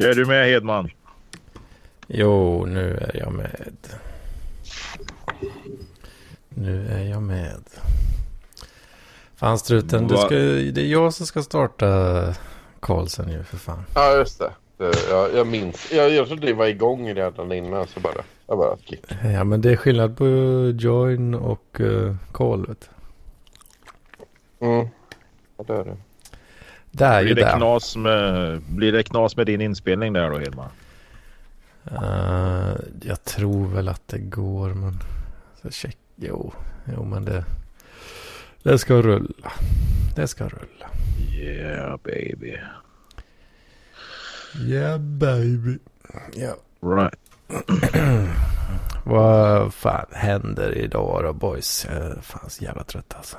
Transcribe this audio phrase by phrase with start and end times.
[0.00, 0.90] Är du med Hedman?
[2.06, 3.76] Jo, nu är jag med.
[6.48, 7.64] Nu är jag med.
[9.36, 12.34] Fan struten, du ska, det är jag som ska starta
[12.80, 13.84] Karlsson ju för fan.
[13.94, 14.52] Ja, just det.
[14.76, 15.92] det jag, jag minns.
[15.92, 17.86] Jag, jag trodde det var igång redan innan.
[17.86, 19.04] Så bara, jag bara klick.
[19.24, 20.24] Ja men det är skillnad på
[20.78, 22.88] join och uh, call vet
[24.58, 24.66] du.
[24.66, 24.88] Mm.
[25.56, 25.96] Ja, det är det.
[26.96, 27.56] Det är ju Blir det, det.
[27.56, 30.68] knas med, blir det knas med din inspelning där då Hedman?
[31.90, 34.98] Eh, jag tror väl att det går men.
[35.62, 35.96] Så check.
[36.16, 36.52] Jo,
[36.96, 37.44] jo men det.
[38.62, 39.52] Det ska rulla.
[40.16, 40.90] Det ska rulla.
[41.32, 42.56] Yeah baby.
[44.66, 45.78] Yeah baby.
[46.34, 46.54] Ja.
[46.96, 47.18] Right.
[49.04, 51.86] Vad fan händer idag då boys?
[51.90, 53.36] Jag är fan så jävla trött alltså.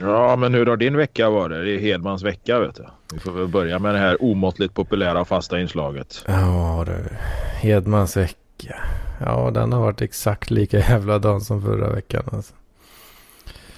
[0.00, 1.64] Ja men hur har din vecka varit?
[1.64, 2.86] Det är Hedmans vecka vet du.
[3.12, 6.24] Vi får väl börja med det här omåttligt populära och fasta inslaget.
[6.26, 7.16] Ja du.
[7.60, 8.76] Hedmans vecka.
[9.20, 12.54] Ja den har varit exakt lika jävla dan som förra veckan alltså.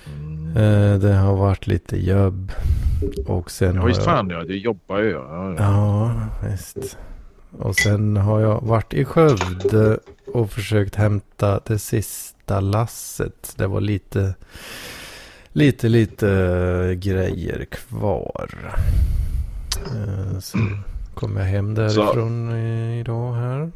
[0.06, 0.56] Mm.
[0.56, 2.52] Eh, det har varit lite jobb.
[3.26, 4.04] Och sen Ja visst jag...
[4.04, 5.10] fan ja, du jobbar ju.
[5.10, 5.54] Ja, ja.
[5.58, 6.12] Ja,
[6.48, 6.98] visst.
[7.58, 9.98] Och sen har jag varit i Skövde
[10.34, 13.54] och försökt hämta det sista lasset.
[13.56, 14.34] Det var lite,
[15.52, 16.26] lite, lite
[17.00, 18.48] grejer kvar.
[19.86, 20.58] Eh, Så
[21.14, 23.70] kom jag hem därifrån i- idag här.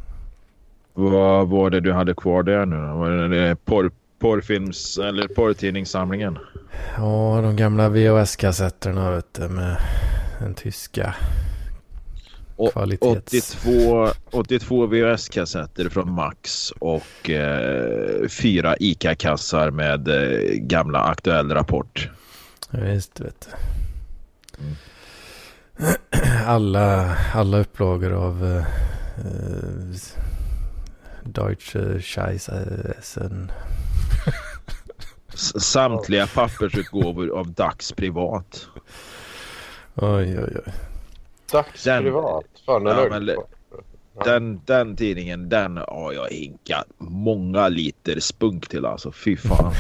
[0.95, 2.95] Vad var det du hade kvar där nu då?
[2.97, 6.39] Var det porr, porrfilms eller porrtidningssamlingen?
[6.97, 9.77] Ja, de gamla VHS-kassetterna vet du med
[10.41, 11.15] den tyska
[12.73, 13.55] kvalitets...
[13.65, 22.11] 82, 82 VHS-kassetter från Max och eh, fyra ICA-kassar med eh, gamla aktuell rapport.
[22.71, 23.57] Visst, vet du.
[24.65, 24.75] Mm.
[26.47, 28.57] Alla, alla upplagor av uh,
[29.25, 29.97] uh,
[31.25, 33.53] Deutsche Scheißessen.
[35.35, 38.67] S- Samtliga pappersutgåvor av Dags Privat.
[39.95, 40.73] Oj, oj, oj.
[41.53, 42.45] Dags Den- privat.
[42.67, 43.37] Fan, den Ja, men.
[44.15, 44.25] Ja.
[44.25, 49.13] Den, den tidningen, den har jag hinkat många liter spunk till alltså.
[49.13, 49.73] Fy fan.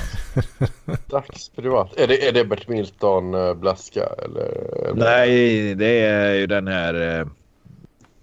[1.06, 1.97] Dags privat.
[1.97, 4.06] Är det, är det Bert Milton äh, Blaska?
[4.25, 4.93] Eller?
[4.94, 7.26] Nej, det är ju den här eh,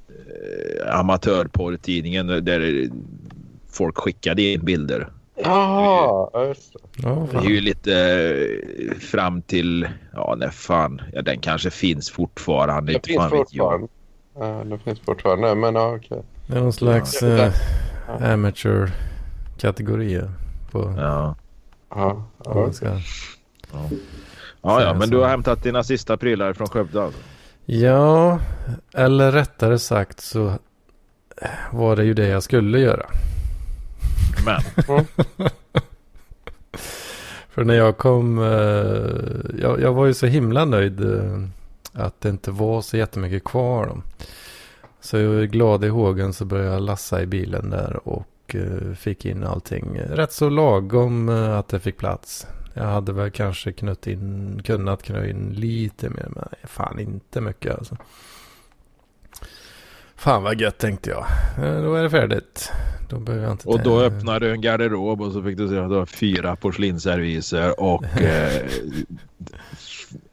[0.08, 2.90] eh, amatörporrtidningen där
[3.72, 5.10] folk skickade in bilder.
[5.36, 7.28] Ja, just det.
[7.32, 7.94] Det är ju lite
[8.90, 12.94] eh, fram till, ja när fan, ja, den kanske finns fortfarande.
[12.94, 13.88] Inte finns fortfarande.
[14.40, 15.56] Ja, det finns fortfarande.
[15.56, 16.22] Men ja, okej.
[16.48, 17.52] Det är någon slags Ja, uh,
[18.20, 18.34] Ja.
[18.34, 20.22] amateur-kategori
[20.72, 20.94] på...
[20.98, 21.36] Ja.
[21.90, 22.72] Ja, ja.
[22.74, 23.00] ska- Ja,
[24.62, 27.20] ja, ja Så- men du har hämtat dina sista prylar från Skövde alltså.
[27.66, 28.40] Ja,
[28.94, 30.54] eller rättare sagt så
[31.72, 33.06] var det ju det jag skulle göra.
[34.46, 34.62] Men,
[37.50, 41.40] För när jag kom, eh, jag, jag var ju så himla nöjd eh,
[41.94, 43.86] att det inte var så jättemycket kvar.
[43.86, 44.02] Då.
[45.02, 48.94] Så jag är glad i hågen så började jag lassa i bilen där och eh,
[48.96, 52.48] fick in allting rätt så lagom eh, att det fick plats.
[52.74, 57.76] Jag hade väl kanske knött in, kunnat knö in lite mer, men fan inte mycket
[57.78, 57.98] alltså.
[60.16, 61.26] Fan vad gött tänkte jag.
[61.58, 62.72] Eh, Då är det färdigt.
[63.10, 65.78] Då behöver jag inte och då öppnade du en garderob och så fick du se
[65.78, 68.62] att du har fyra porslinsserviser och eh,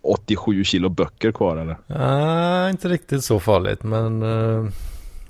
[0.03, 1.77] 87 kilo böcker kvar eller?
[1.87, 3.83] Nej, inte riktigt så farligt.
[3.83, 4.71] Men eh,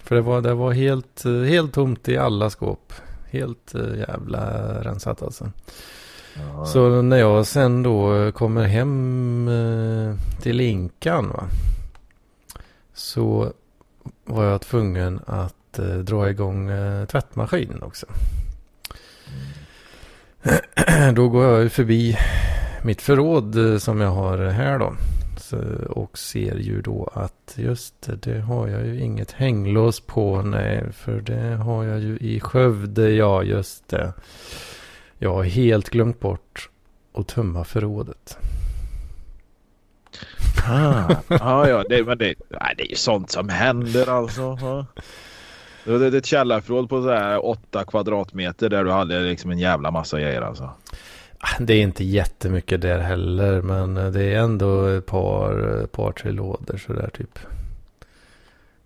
[0.03, 2.93] för det var, det var helt, eh, helt tomt i alla skåp.
[3.31, 4.45] Helt eh, jävla
[4.83, 5.51] rensat alltså.
[6.34, 9.51] Ja, Så när jag sen då kommer hem
[10.43, 11.45] till Inkan va.
[12.95, 13.53] Så
[14.25, 15.54] var jag tvungen att
[16.03, 16.71] dra igång
[17.09, 18.07] tvättmaskinen också.
[21.15, 22.16] Då går jag förbi
[22.86, 24.97] mitt förråd eh, som jag har här då.
[25.41, 25.59] Så,
[25.91, 30.42] och ser ju då att just det, det har jag ju inget hänglås på.
[30.42, 33.10] Nej, för det har jag ju i Skövde.
[33.10, 34.12] Ja, just det.
[35.18, 36.71] Jag har helt glömt bort
[37.15, 38.38] att tömma förrådet.
[40.68, 44.56] Ah, ja, ja, det, men det, nej, det är ju sånt som händer alltså.
[45.84, 49.91] Det är ett källarförråd på så här åtta kvadratmeter där du hade liksom en jävla
[49.91, 50.71] massa grejer alltså.
[51.59, 53.62] Det är inte jättemycket där heller.
[53.62, 57.38] Men det är ändå ett par, ett par tre lådor sådär typ.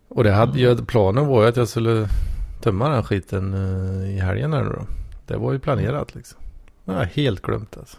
[0.09, 2.09] Och det hade ju, planen var ju att jag skulle
[2.63, 4.87] tömma den skiten eh, i helgen här nu då.
[5.27, 6.39] Det var ju planerat liksom.
[6.85, 7.99] Jag har helt glömt alltså.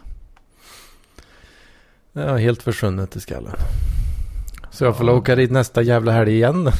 [2.12, 3.52] Det har helt försvunnit i skallen.
[4.70, 5.12] Så jag får ja.
[5.12, 6.56] åka dit nästa jävla helg igen.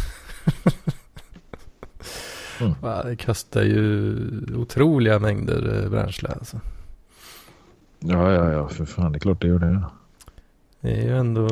[2.60, 2.74] mm.
[3.04, 4.16] Det kostar ju
[4.56, 6.60] otroliga mängder eh, bränsle alltså.
[8.04, 9.84] Ja, ja, ja, för fan, det är klart det gör det.
[10.80, 11.46] Det är ju ändå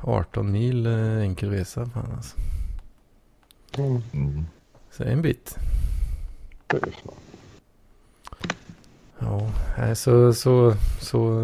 [0.00, 1.86] 18 eh, mil eh, enkel resa.
[1.86, 2.36] Fan alltså.
[4.12, 4.46] Mm.
[4.90, 5.58] Så en bit.
[9.18, 9.50] Ja,
[9.94, 11.42] så, så, så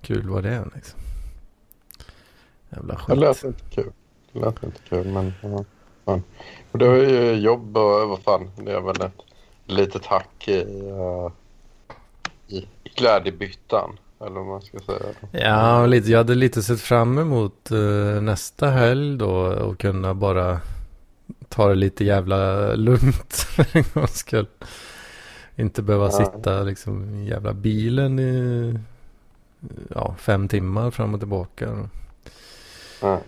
[0.00, 1.00] kul var det liksom.
[2.70, 3.08] Jävla skit.
[3.08, 3.92] Det lät inte kul.
[4.32, 5.32] Det lät inte kul men...
[6.04, 6.20] Ja.
[6.72, 8.50] Och det var ju jobb och vad fan.
[8.56, 9.20] Det är väl ett
[9.66, 11.43] litet hack i, uh, i
[12.94, 13.98] glädjebyttan.
[14.20, 15.00] Eller vad man ska säga.
[15.30, 19.34] Ja, lite, jag hade lite sett fram emot uh, nästa helg då.
[19.46, 20.60] Och kunna bara
[21.48, 24.46] ta det lite jävla lugnt för en gångs skull.
[25.56, 26.10] Inte behöva ja.
[26.10, 28.78] sitta liksom i jävla bilen i
[29.94, 31.88] ja, fem timmar fram och tillbaka.
[33.00, 33.20] Ja.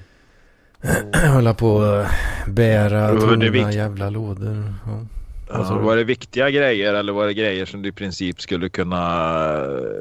[0.83, 1.33] Mm.
[1.35, 2.07] Hålla på och
[2.47, 4.75] bära tunga jävla lådor.
[4.87, 5.16] Ja.
[5.50, 9.54] Alltså, var det viktiga grejer eller var det grejer som du i princip skulle kunna
[9.54, 9.96] eh,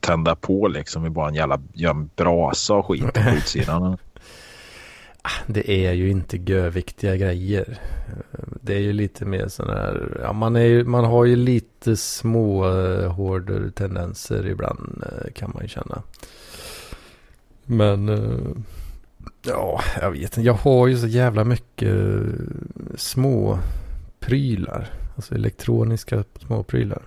[0.00, 3.98] tända på liksom i bara en jävla en brasa och skit på utsidan?
[5.22, 7.78] Ah, det är ju inte göviktiga grejer.
[8.62, 11.96] Det är ju lite mer sådana här, ja man, är ju, man har ju lite
[11.96, 16.02] små uh, hårdare tendenser ibland uh, kan man ju känna.
[17.64, 18.08] Men
[19.42, 21.94] ja, jag vet inte, jag har ju så jävla mycket
[22.96, 23.58] små
[24.26, 24.90] prylar.
[25.16, 27.02] Alltså elektroniska småprylar.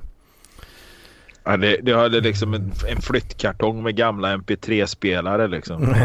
[1.44, 5.96] Ja, det, det hade liksom en, en flyttkartong med gamla mp3-spelare liksom.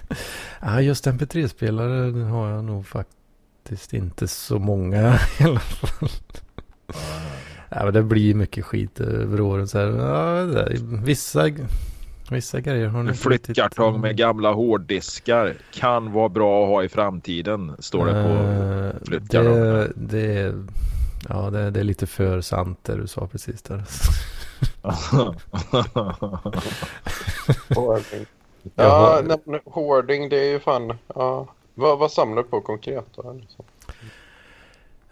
[0.60, 6.08] ja, just mp3-spelare har jag nog faktiskt inte så många i alla fall.
[7.68, 9.68] Ja, men det blir mycket skit över åren.
[9.68, 10.66] Så här, ja,
[11.04, 11.48] vissa,
[12.32, 17.76] vissa grejer har En flyttkartong med gamla hårddiskar kan vara bra att ha i framtiden.
[17.78, 19.92] Står det på uh, flyttkartongen.
[19.94, 20.54] Det, det,
[21.28, 23.84] ja, det, det, är lite för sant det du sa precis där.
[27.74, 28.26] hoarding.
[28.74, 30.98] Ja, nej, hoarding det är ju fan.
[31.14, 31.46] Ja.
[31.74, 33.32] Vad, vad samlar du på konkret då?
[33.32, 33.64] Liksom?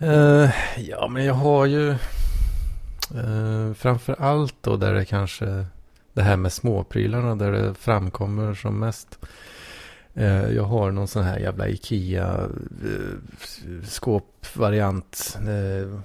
[0.03, 1.89] Uh, ja, men jag har ju
[3.15, 5.67] uh, framför allt då där det kanske
[6.17, 9.19] det här med småprylarna där det framkommer som mest.
[10.17, 12.49] Uh, jag har någon sån här jävla Ikea
[13.85, 15.39] skåpvariant.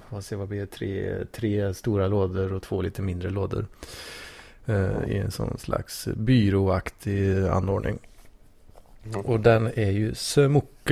[0.08, 0.66] vad, ser, vad blir det?
[0.66, 3.66] Tre, tre stora lådor och två lite mindre lådor.
[5.06, 7.98] I en sån slags byråaktig anordning.
[9.24, 10.14] Och den är ju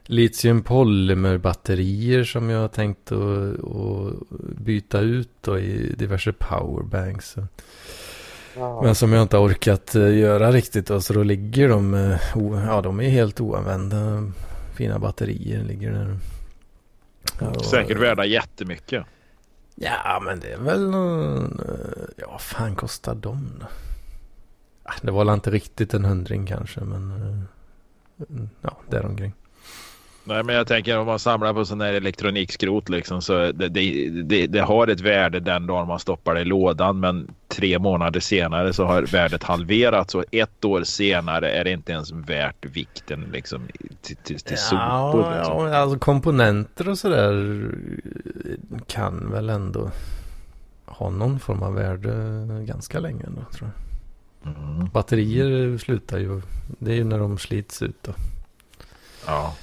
[0.04, 4.14] litiumpolymerbatterier som jag har tänkt att, att
[4.58, 7.36] byta ut då i diverse powerbanks.
[8.58, 8.82] Ja.
[8.82, 12.18] Men som jag inte har orkat eh, göra riktigt då, så då ligger de, eh,
[12.68, 14.32] ja de är helt oanvända.
[14.76, 16.18] Fina batterier ligger där.
[17.40, 19.06] Ja, Säkert värda jättemycket.
[19.76, 23.66] Ja men det är väl eh, ja fan kostar de då?
[25.02, 27.44] Det var väl inte riktigt en hundring kanske men
[28.62, 29.34] ja däromkring.
[30.28, 34.10] Nej, men jag tänker om man samlar på sån här elektronikskrot liksom så det, det,
[34.10, 37.00] det, det, har ett värde den dagen man stoppar det i lådan.
[37.00, 41.92] Men tre månader senare så har värdet halverats och ett år senare är det inte
[41.92, 43.68] ens värt vikten liksom
[44.02, 45.38] till, till, till ja, sopor.
[45.38, 45.68] Liksom.
[45.68, 47.70] Ja, alltså komponenter och sådär
[48.88, 49.92] kan väl ändå
[50.86, 52.12] ha någon form av värde
[52.68, 53.86] ganska länge ändå tror jag.
[54.46, 54.90] Mm.
[54.94, 56.42] Batterier slutar ju,
[56.80, 58.12] det är ju när de slits ut då.
[59.28, 59.54] Ja.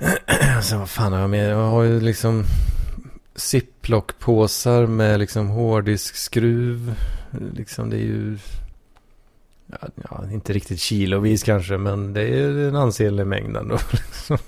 [0.62, 1.50] Sen vad fan har jag med?
[1.50, 2.44] Jag har ju liksom
[3.34, 6.94] ziplock-påsar med liksom hårddiskskruv.
[7.52, 8.38] Liksom det är ju...
[9.66, 13.78] Ja, ja, inte riktigt kilovis kanske, men det är en ansenlig mängd ändå.
[13.92, 14.38] Liksom.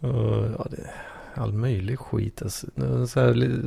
[0.00, 0.16] Mm.
[0.16, 0.92] Och, ja, det är
[1.34, 2.42] all möjlig skit.
[2.42, 2.66] Alltså.
[3.06, 3.60] Så här,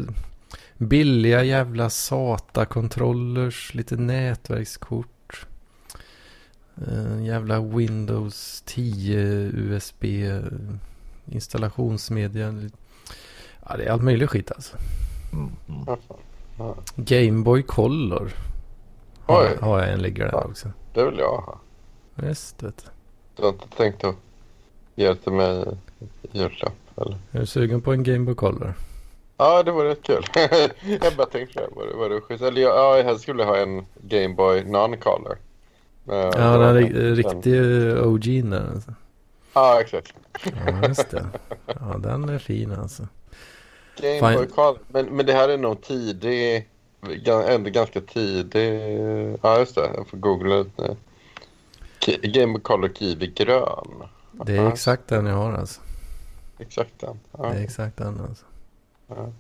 [0.78, 5.08] billiga jävla SATA-controllers, lite nätverkskort.
[6.88, 9.20] En jävla Windows 10
[9.54, 10.06] USB
[11.26, 12.54] installationsmedia.
[13.70, 14.78] Ja, det är allt möjligt skit alltså.
[15.34, 15.52] Mm.
[16.96, 18.32] Gameboy Color.
[19.26, 20.72] Har, har jag en ligger där ja, också.
[20.94, 21.60] Det vill jag ha.
[22.16, 22.90] Visst vet du.
[23.36, 24.16] Du har inte tänkt att
[24.96, 25.66] ge det till mig
[26.00, 27.18] i julklapp eller?
[27.32, 28.74] Är du sugen på en Gameboy Color?
[29.38, 30.26] Ja, det var rätt kul.
[31.02, 32.44] jag bara tänkte vad det var det schysst.
[32.44, 35.38] Eller ja, jag helst skulle ha en Game Boy non-color.
[36.10, 38.94] Uh, ja, den ri riktiga OG där alltså.
[39.54, 40.14] Ja, exakt.
[40.44, 41.26] Ja, just det.
[41.66, 43.08] Ja, den är fin alltså.
[44.02, 44.36] Game.
[44.36, 44.80] Boy Color.
[44.88, 46.70] Men, men det här är nog tidig,
[47.48, 48.82] ändå ganska tidig.
[49.42, 49.92] Ja, just det.
[49.96, 50.96] Jag får googla lite.
[52.22, 54.04] Game Boy Color Kiwi grön.
[54.32, 55.82] Det är exakt den jag har alltså.
[56.60, 57.20] Exakt den.
[57.32, 57.44] Ja.
[57.44, 58.46] Det är exakt den alltså.
[59.08, 59.32] Ja.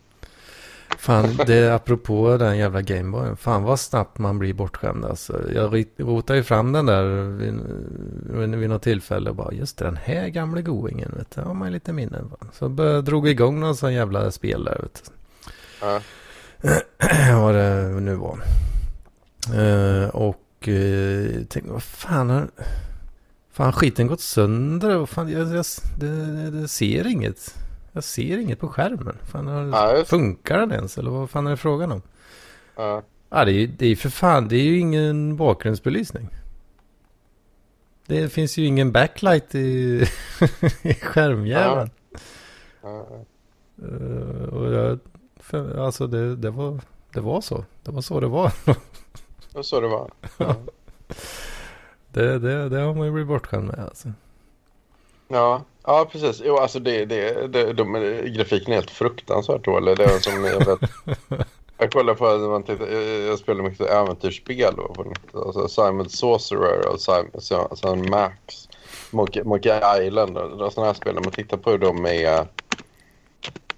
[1.01, 3.38] Fan, det är apropå den jävla Gameboyen.
[3.38, 5.53] Fan vad snabbt man blir bortskämd alltså.
[5.53, 7.03] Jag rotade ju fram den där
[7.38, 11.41] vid, vid något tillfälle och bara just det, den här gamla goingen vet du.
[11.41, 15.12] har man lite minnen Så började, drog igång någon sån jävla spel där vet du.
[15.88, 16.01] Ja.
[17.41, 18.43] vad det nu var.
[19.53, 22.48] Uh, och uh, tänkte, vad fan har...
[23.51, 25.65] Fan skiten gått sönder och fan jag, jag
[26.00, 27.55] det, det, det ser inget.
[27.91, 29.17] Jag ser inget på skärmen.
[29.24, 30.98] Fan, ja, funkar den ens?
[30.98, 32.01] Eller vad fan är det frågan om?
[32.75, 33.03] Ja.
[33.29, 36.29] Ja, det är det är för fan, det är ju ingen bakgrundsbelysning.
[38.05, 40.01] Det finns ju ingen backlight i,
[40.81, 41.89] i skärmjäveln.
[42.81, 43.05] Ja.
[43.83, 45.00] Uh, och jag,
[45.36, 46.79] för, alltså det, det, var,
[47.13, 47.65] det var så.
[47.83, 48.51] Det var så det var.
[48.65, 50.12] det var så det var.
[50.38, 50.55] Ja.
[52.12, 54.12] det, det, det har man ju blivit bortskämd med alltså.
[55.27, 56.41] Ja, ja precis.
[56.45, 57.93] Jo, alltså det, det, det, de,
[58.25, 59.97] grafiken är helt fruktansvärt dålig.
[59.97, 60.79] Det är som jag vet.
[61.81, 62.88] Jag kollar på man tittar,
[63.27, 68.69] jag spelar mycket äventyrsspel då, alltså Simon Sorcerer och Simon, Simon Max,
[69.11, 69.71] Monkey, Monkey
[70.07, 71.13] Island och sådana här spel.
[71.13, 72.47] När man tittar på hur de är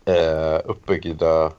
[0.05, 1.51] eh, uppbyggda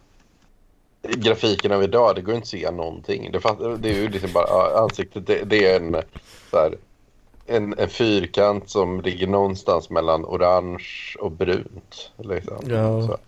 [1.02, 3.32] grafiken av idag, det går inte att se någonting.
[3.32, 3.38] Det,
[3.78, 6.02] det är ju liksom bara ansiktet, det, det är en
[6.50, 6.76] så här,
[7.46, 12.12] en, en fyrkant som ligger någonstans mellan orange och brunt.
[12.16, 12.56] Liksom.
[12.66, 13.02] Ja.
[13.06, 13.18] Så,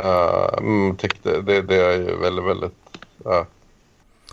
[0.00, 2.74] uh, tyckte det, det är ju väldigt, väldigt,
[3.26, 3.42] uh,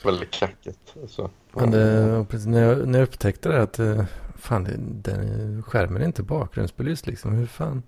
[0.03, 0.95] väldigt kackigt.
[1.07, 1.29] Så.
[1.53, 4.03] Men det, precis, när, jag, när jag upptäckte det att uh,
[4.35, 4.67] fan,
[5.03, 7.33] den skärmen är inte bakgrundsbelyst liksom.
[7.33, 7.83] Hur fan?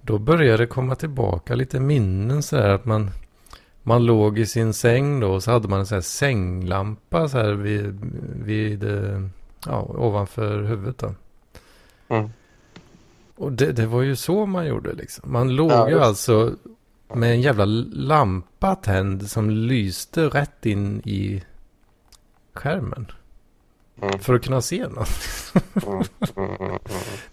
[0.00, 3.10] Då började det komma tillbaka lite minnen så här att man
[3.82, 7.38] man låg i sin säng då och så hade man en sån här sänglampa så
[7.38, 8.00] här vid,
[8.44, 8.84] vid
[9.68, 11.14] ja, ovanför huvudet då.
[12.08, 12.30] Mm.
[13.36, 15.32] Och det, det, var ju så man gjorde liksom.
[15.32, 16.56] Man låg ja, ju alltså
[17.14, 21.42] med en jävla lampa tänd som lyste rätt in i
[22.52, 23.06] skärmen.
[24.02, 24.18] Mm.
[24.18, 25.08] För att kunna se något.
[25.86, 26.02] Mm,
[26.36, 26.78] mm, mm,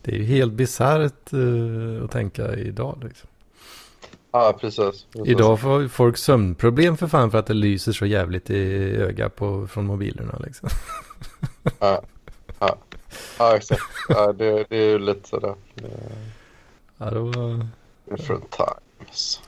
[0.01, 3.29] det är ju helt bisarrt uh, att tänka idag liksom.
[4.31, 5.27] Ja, precis, precis.
[5.27, 9.67] Idag får folk sömnproblem för fan för att det lyser så jävligt i ögat på,
[9.67, 10.69] från mobilerna liksom.
[11.79, 12.01] Ja.
[13.39, 13.81] Ja, exakt.
[14.09, 15.55] Ja, det, det är ju lite sådär.
[16.97, 17.67] Ja, det var...
[18.09, 19.41] Different times.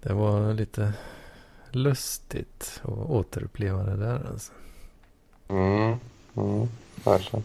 [0.00, 0.92] Det var lite
[1.70, 4.52] lustigt att återuppleva det där alltså.
[5.48, 5.96] Mm,
[6.36, 6.68] mm,
[7.04, 7.44] verkligen.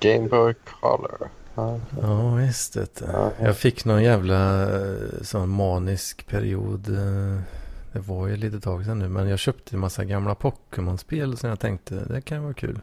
[0.00, 1.28] Game Boy Color.
[1.54, 3.32] Ja, visst det.
[3.40, 6.88] Jag fick någon jävla eh, sån manisk period.
[6.88, 7.40] Eh,
[7.92, 9.08] det var ju lite tag sedan nu.
[9.08, 12.80] Men jag köpte en massa gamla Pokémon-spel som jag tänkte det kan vara kul.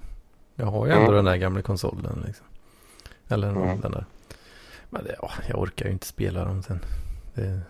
[0.60, 1.16] Jag har ju ändå mm.
[1.16, 2.24] den där gamla konsolen.
[2.28, 2.46] Liksom.
[3.28, 3.82] Eller mm.
[3.82, 4.06] den där.
[4.89, 6.80] Men det, ja, jag orkar ju inte spela dem sen.
[7.34, 7.62] Det...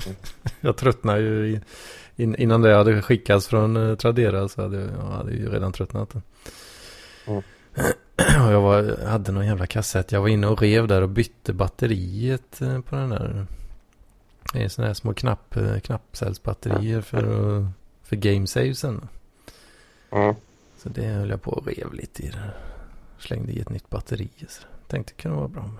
[0.60, 1.60] jag tröttnade ju
[2.16, 5.72] in, innan det hade skickats från uh, Tradera så hade jag, jag hade ju redan
[5.72, 6.14] tröttnat.
[6.14, 6.22] Mm.
[8.16, 10.12] och jag var, hade någon jävla kassett.
[10.12, 13.46] Jag var inne och rev där och bytte batteriet uh, på den där.
[14.52, 17.22] Det är sådana här små knapp, uh, knappcellsbatterier för,
[18.02, 19.08] för game savesen.
[20.10, 20.34] Mm.
[20.82, 22.28] Så det höll jag på och rev lite i.
[22.28, 22.50] Det.
[23.18, 24.28] Slängde i ett nytt batteri.
[24.48, 25.62] Så tänkte det kunde vara bra.
[25.62, 25.78] Men...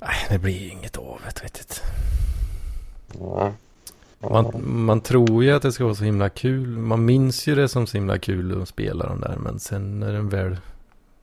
[0.00, 1.82] Nej, det blir inget av det riktigt.
[4.18, 6.78] Man, man tror ju att det ska vara så himla kul.
[6.78, 9.36] Man minns ju det som så himla kul att spela de där.
[9.36, 10.56] Men sen när den väl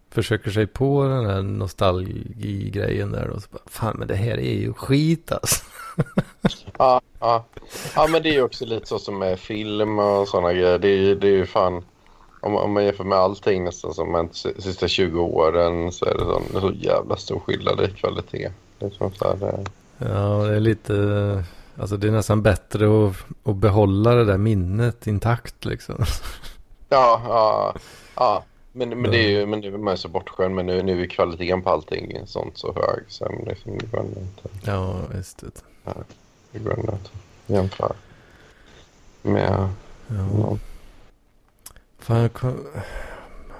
[0.10, 3.28] försöker sig på den här nostalgi-grejen där.
[3.28, 5.66] Och så bara, fan men det här är ju skit alltså.
[6.78, 7.44] ja, ja.
[7.96, 10.80] ja, men det är ju också lite så som med film och sådana grejer.
[10.80, 11.84] Det är det är ju fan,
[12.42, 16.25] om, om man jämför med allting nästan som hänt sista 20 åren så är det,
[16.25, 18.51] sån, så jävla stor skillnad i kvalitet.
[18.80, 19.66] Det är som så här, det...
[19.98, 21.44] Ja, det är lite,
[21.78, 26.06] alltså det är nästan bättre att, att behålla det där minnet intakt liksom.
[26.90, 27.75] Ja, ja,
[28.16, 28.44] ja.
[28.72, 30.56] Men, men det är ju men det är man är så bortskämd.
[30.56, 33.04] Men nu, nu är kvaliteten på allting sånt så hög.
[33.08, 34.50] Så liksom, det inte.
[34.66, 35.40] Ja, visst.
[35.40, 35.63] Det.
[35.84, 35.94] Ja,
[36.53, 37.12] inte att
[37.46, 37.93] jämföra
[39.22, 39.70] med
[40.08, 40.13] ja.
[40.13, 40.60] någon.
[42.00, 42.67] Fan, jag, kom,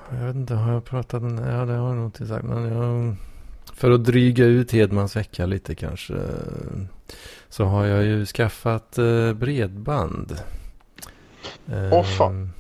[0.10, 1.24] jag vet inte, har jag pratat?
[1.24, 2.46] Ja, det har jag nog inte sagt.
[2.46, 3.16] Men jag
[3.74, 6.16] för att dryga ut Hedmans vecka lite kanske.
[7.50, 10.38] Så har jag ju skaffat eh, bredband.
[11.68, 12.54] Åh oh, fan.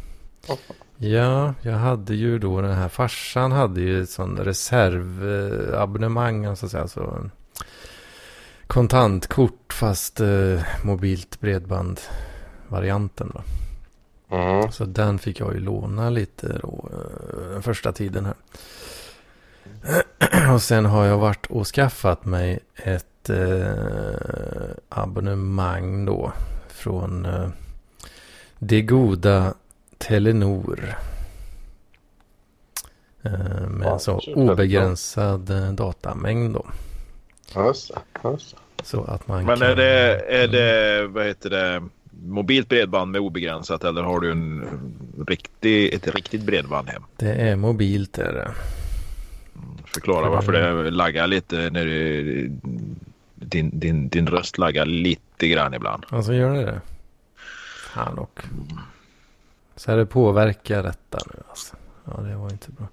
[0.47, 0.57] Oh,
[1.03, 6.71] Ja, jag hade ju då den här farsan hade ju ett sånt reservabonnemang, så att
[6.71, 6.88] säga.
[6.88, 7.29] Så
[8.72, 13.32] kontantkort fast eh, mobilt bredband-varianten.
[13.34, 13.42] Då.
[14.36, 14.72] Mm.
[14.72, 18.36] Så den fick jag ju låna lite då, eh, den första tiden här.
[20.54, 23.72] Och sen har jag varit och skaffat mig ett eh,
[24.90, 26.34] abonnemang då
[26.68, 27.50] från eh,
[28.60, 29.54] det goda
[29.98, 30.96] Telenor.
[33.22, 36.66] Eh, med ja, så obegränsad eh, datamängd då.
[37.55, 37.91] Just
[38.24, 39.67] just Så att man Men kan...
[39.67, 41.84] är, det, är det, vad heter det,
[42.25, 44.65] mobilt bredband med obegränsat eller har du en
[45.27, 47.03] riktig, ett riktigt bredband hem?
[47.17, 48.51] Det är mobilt är det.
[49.86, 52.51] Förklara För varför det laggar lite när du,
[53.36, 56.05] din, din, din röst laggar lite grann ibland.
[56.10, 56.81] Alltså gör det det?
[57.93, 58.41] Fan och.
[59.75, 61.75] Så här det påverkar detta nu alltså.
[62.05, 62.88] Ja, det var inte bra.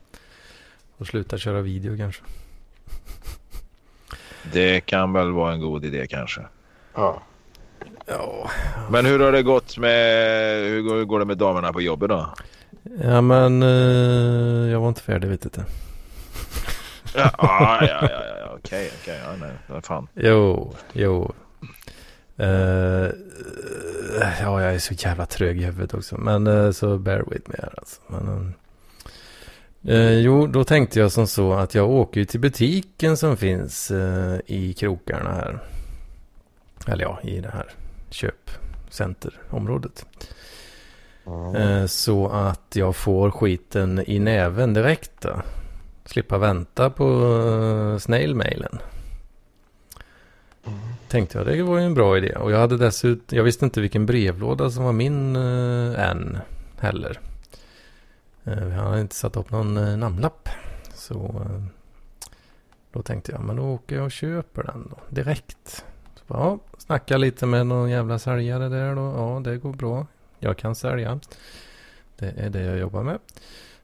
[0.97, 2.23] Och sluta köra video kanske.
[4.52, 6.40] Det kan väl vara en god idé kanske.
[6.95, 7.23] Ja.
[8.07, 8.50] Ja.
[8.90, 12.35] Men hur har det gått med, hur går det med damerna på jobbet då?
[13.02, 15.64] Ja men uh, jag var inte färdig vet du inte.
[17.14, 17.30] ja,
[17.80, 18.09] ja, ja,
[18.40, 20.09] ja, okej, okej, ja, nej, vad fan.
[20.14, 21.35] Jo, jo.
[22.40, 23.11] Uh,
[24.40, 26.18] ja, jag är så jävla trög i huvudet också.
[26.18, 28.00] Men uh, så bear with me här alltså.
[28.07, 28.54] Men, um,
[29.88, 33.92] uh, jo, då tänkte jag som så att jag åker till butiken som finns
[34.47, 35.62] i krokarna här.
[36.87, 37.71] Eller ja, i det här
[38.11, 40.07] köpcenterområdet.
[41.26, 41.88] Mm.
[41.88, 45.42] Så att jag får skiten i näven direkt då.
[46.05, 48.79] Slippa vänta på snailmailen.
[51.09, 52.33] Tänkte jag, det var ju en bra idé.
[52.33, 56.38] Och jag hade dessutom, jag visste inte vilken brevlåda som var min äh, än
[56.79, 57.20] heller.
[58.49, 60.49] Eh, vi har hade inte satt upp någon eh, namnlapp.
[60.95, 61.63] Så eh,
[62.93, 65.85] då tänkte jag, men då åker jag och köper den då, direkt.
[66.15, 69.15] Så bara, ja, snacka lite med någon jävla säljare där då.
[69.17, 70.07] Ja, det går bra.
[70.39, 71.21] Jag kan sälja.
[72.17, 73.19] Det är det jag jobbar med.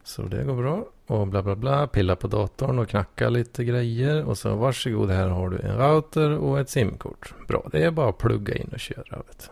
[0.03, 0.85] Så det går bra.
[1.07, 1.87] Och bla bla bla.
[1.87, 4.23] Pilla på datorn och knacka lite grejer.
[4.23, 7.33] Och så varsågod här har du en router och ett simkort.
[7.47, 7.69] Bra.
[7.71, 9.17] Det är bara att plugga in och köra.
[9.27, 9.49] Vet.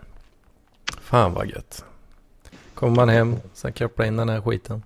[1.01, 1.85] Fan vad gött.
[2.73, 3.35] Kommer man hem.
[3.53, 4.83] Sen koppla in den här skiten.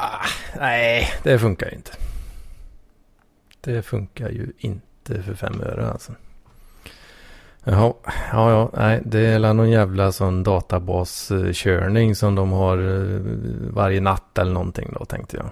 [0.00, 0.26] Ah,
[0.58, 1.90] nej, det funkar inte.
[3.60, 6.12] Det funkar ju inte för fem öre alltså.
[7.64, 7.92] Jaha,
[8.32, 13.20] ja, ja, nej, det är någon jävla sån databaskörning som de har eh,
[13.72, 15.50] varje natt eller någonting då tänkte jag.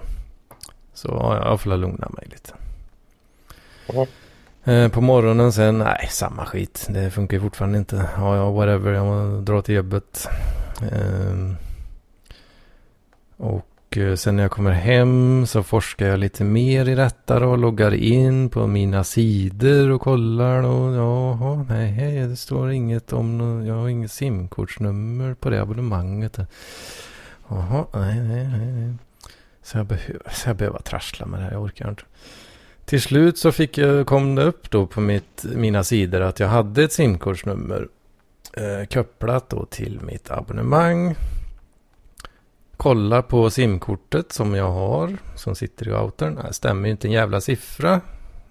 [0.93, 2.53] Så ja, jag får lugna mig lite.
[4.63, 4.91] Mm.
[4.91, 6.87] På morgonen sen, nej, samma skit.
[6.89, 8.09] Det funkar ju fortfarande inte.
[8.17, 10.27] Ja, ja, whatever, jag drar till jobbet.
[10.91, 11.55] Ehm,
[13.37, 17.47] och och eh, sen när jag kommer hem så forskar jag lite mer i detta
[17.47, 23.63] och loggar in på mina sidor och kollar och jaha, nej, det står inget om,
[23.67, 26.39] jag har inget simkortsnummer på det abonnemanget.
[27.47, 28.93] Jaha, nej, nej, nej.
[29.63, 32.03] Så jag, behöver, så jag behöver trassla med det här, jag orkar inte.
[32.85, 36.47] Till slut så fick jag, kom det upp då på mitt, mina sidor att jag
[36.47, 37.87] hade ett simkortsnummer
[38.53, 41.15] eh, kopplat då till mitt abonnemang.
[42.77, 46.35] Kolla på simkortet som jag har, som sitter i routern.
[46.35, 48.01] Det stämmer ju inte en jävla siffra,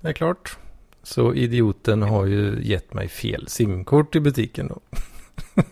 [0.01, 0.59] det är klart.
[1.03, 4.81] Så idioten har ju gett mig fel simkort i butiken då.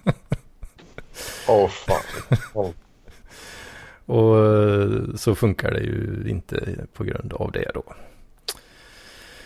[1.48, 2.38] Åh oh, fan.
[2.52, 2.70] Oh.
[4.06, 7.84] Och eh, så funkar det ju inte på grund av det då.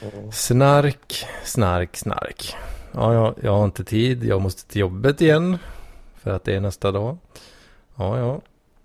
[0.03, 0.33] Mm.
[0.33, 2.57] Snark, snark, snark.
[2.93, 4.25] Ja, ja, jag har inte tid.
[4.25, 5.59] Jag måste till jobbet igen.
[6.17, 7.19] För att det är nästa dag.
[7.95, 8.41] Ja, ja.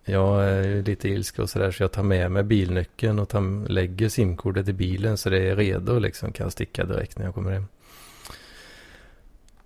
[0.05, 4.09] Jag är lite ilska och sådär så jag tar med mig bilnyckeln och tar, lägger
[4.09, 6.31] simkortet i bilen så det är redo liksom.
[6.31, 7.67] Kan sticka direkt när jag kommer hem.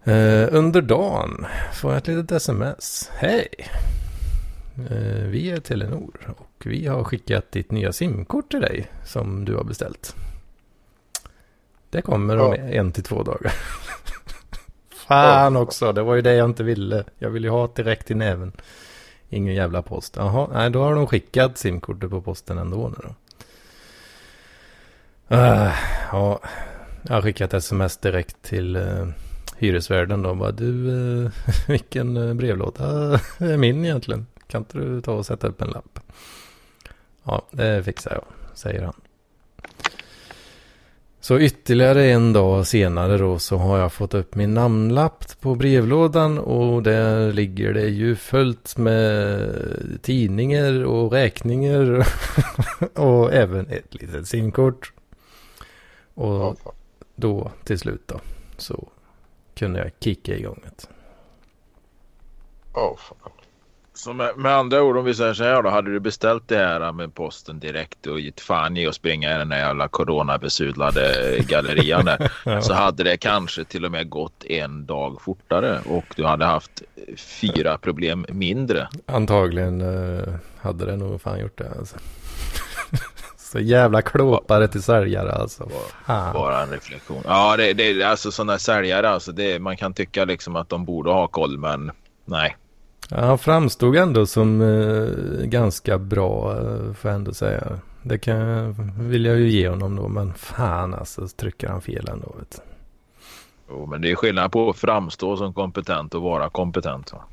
[0.03, 3.11] Eh, under dagen får jag ett litet sms.
[3.13, 3.47] Hej!
[4.89, 9.55] Eh, vi är Telenor och vi har skickat ditt nya simkort till dig som du
[9.55, 10.15] har beställt.
[11.89, 12.61] Det kommer om ja.
[12.61, 13.51] en till två dagar.
[15.07, 17.03] Fan också, det var ju det jag inte ville.
[17.17, 18.51] Jag ville ju ha direkt i näven.
[19.29, 20.15] Ingen jävla post.
[20.15, 23.15] Jaha, nej då har de skickat simkortet på posten ändå nu då.
[25.35, 25.71] Uh,
[26.11, 26.39] ja,
[27.01, 29.07] jag har skickat sms direkt till uh,
[29.57, 30.35] hyresvärden då.
[30.35, 31.31] Bara, du, uh,
[31.67, 32.85] vilken eh, brevlåda
[33.37, 34.27] är min egentligen?
[34.47, 35.99] Kan inte du ta och sätta upp en lapp?
[37.23, 38.93] Ja, det fixar jag, säger han.
[41.19, 46.39] Så ytterligare en dag senare då så har jag fått upp min namnlapp på brevlådan
[46.39, 52.07] och där ligger det ju fullt med tidningar och räkningar
[52.93, 54.93] och även ett litet simkort.
[56.13, 56.57] Och
[57.15, 58.19] då till slut då
[58.57, 58.87] så
[59.55, 60.87] kunde jag kicka igång det.
[62.73, 63.36] Åh, fan.
[63.97, 65.69] Så med, med andra ord om vi säger så här då.
[65.69, 69.37] Hade du beställt det här med posten direkt och gett fan i att springa i
[69.37, 72.31] den där jävla coronabesudlade gallerian där.
[72.45, 72.61] Ja.
[72.61, 76.81] Så hade det kanske till och med gått en dag fortare och du hade haft
[77.17, 78.87] fyra problem mindre.
[79.05, 81.97] Antagligen eh, hade det nog fan gjort det alltså.
[83.37, 85.69] Så jävla klåpare till säljare alltså.
[86.05, 86.33] Fan.
[86.33, 87.21] Bara en reflektion.
[87.25, 89.31] Ja, det, det alltså sådana säljare alltså.
[89.31, 91.91] Det, man kan tycka liksom att de borde ha koll men
[92.25, 92.55] nej.
[93.09, 97.79] Ja, han framstod ändå som eh, ganska bra eh, får jag ändå säga.
[98.03, 98.73] Det kan,
[99.09, 100.07] vill jag ju ge honom då.
[100.07, 102.35] Men fan alltså så trycker han fel ändå.
[102.39, 102.61] Vet.
[103.69, 107.13] Jo, men det är skillnad på att framstå som kompetent och vara kompetent.
[107.13, 107.23] Va?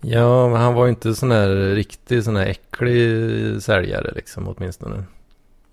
[0.00, 5.04] Ja, men han var ju inte sån här riktig sån här äcklig säljare liksom åtminstone.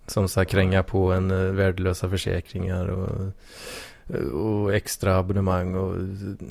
[0.08, 3.32] Som här kränga på en eh, värdelösa försäkringar och,
[4.14, 5.76] Eh, och extra abonnemang.
[5.76, 5.96] Och,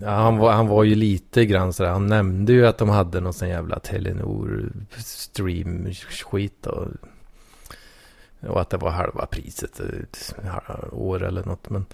[0.03, 1.91] ja, han, var, han var ju lite grann sådär.
[1.91, 5.93] Han nämnde ju att de hade någon sån jävla Telenor stream
[6.23, 6.67] skit.
[6.67, 6.87] Och,
[8.41, 11.71] och att det var halva priset eh, halva år eller något.
[11.71, 11.87] Men,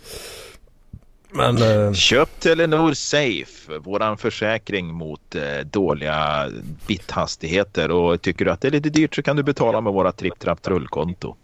[1.31, 6.49] men eh, Köp Telenor Safe, våran försäkring mot dåliga
[6.87, 7.91] bithastigheter.
[7.91, 10.39] Och tycker du att det är lite dyrt så kan du betala med våra tripp
[10.39, 11.37] trapp, trullkonto.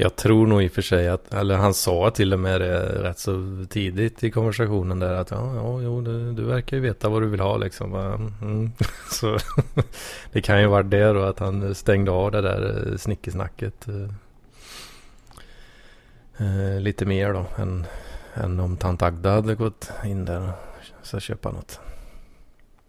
[0.00, 3.02] Jag tror nog i och för sig att, eller han sa till och med det
[3.02, 7.08] rätt så tidigt i konversationen där att ja, ja jo, du, du verkar ju veta
[7.08, 7.94] vad du vill ha liksom.
[7.94, 8.72] Mm.
[9.10, 9.38] Så
[10.32, 13.88] det kan ju vara det då att han stängde av det där eh, snickesnacket.
[13.88, 14.10] Eh,
[16.46, 17.86] eh, lite mer då än,
[18.34, 20.52] än om tant Agda hade gått in där
[21.00, 21.80] och så köpa något.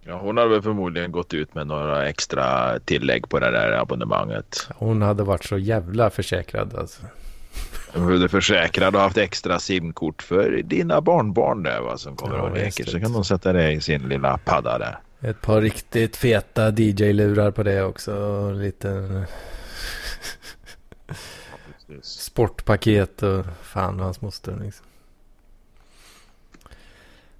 [0.09, 4.67] Ja, hon har väl förmodligen gått ut med några extra tillägg på det där abonnemanget.
[4.75, 7.01] Hon hade varit så jävla försäkrad alltså.
[7.93, 12.41] Hon är försäkrad och haft extra simkort för dina barnbarn där va, som kommer Ja,
[12.41, 12.85] och leker.
[12.85, 14.99] Så kan de sätta det i sin lilla padda där.
[15.21, 18.15] Ett par riktigt feta DJ-lurar på det också.
[18.15, 19.25] Och lite
[22.01, 24.85] sportpaket och fan och hans moster liksom.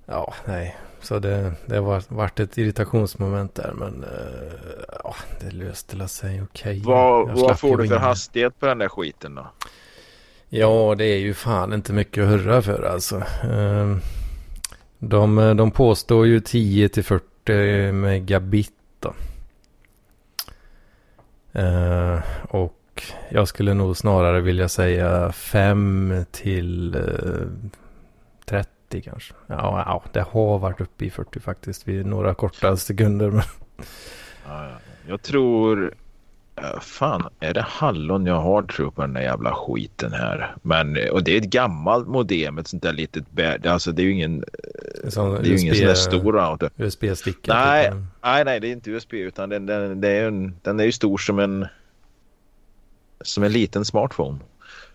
[0.06, 0.78] Ja, nej.
[1.02, 3.74] Så det, det var vart ett irritationsmoment där.
[3.76, 6.82] Men eh, ja, det löste sig okej.
[6.86, 9.48] Vad, Jag vad får du för hastighet på den där skiten då?
[10.50, 13.24] Ja, det är ju fan inte mycket att hurra för alltså.
[13.52, 14.00] Ehm,
[15.00, 19.14] De, de påstår ju 10 till 40 megabit då.
[21.60, 22.76] Eh, Och
[23.30, 27.02] jag skulle nog snarare vilja säga 5 till eh,
[28.90, 29.34] 30 kanske.
[29.48, 33.32] Ja, ja, det har varit uppe i 40 faktiskt vid några korta sekunder.
[33.32, 33.44] Men
[34.48, 34.78] Ja, ja.
[35.08, 35.94] Jag tror...
[36.82, 40.56] Fan, är det hallon jag har tror på den där jävla skiten här.
[40.62, 44.04] Men, och det är ett gammalt modem, ett sånt där litet bä- Alltså det är
[44.04, 44.44] ju ingen,
[45.08, 46.70] sån det är ju ingen sån där stor router.
[46.78, 47.54] USB-sticka.
[47.54, 47.86] Nej.
[47.86, 47.96] typ.
[48.24, 50.92] Nej, nej, det är inte USB utan den, den, det är en, den är ju
[50.92, 51.68] stor som en
[53.22, 54.38] som en liten smartphone.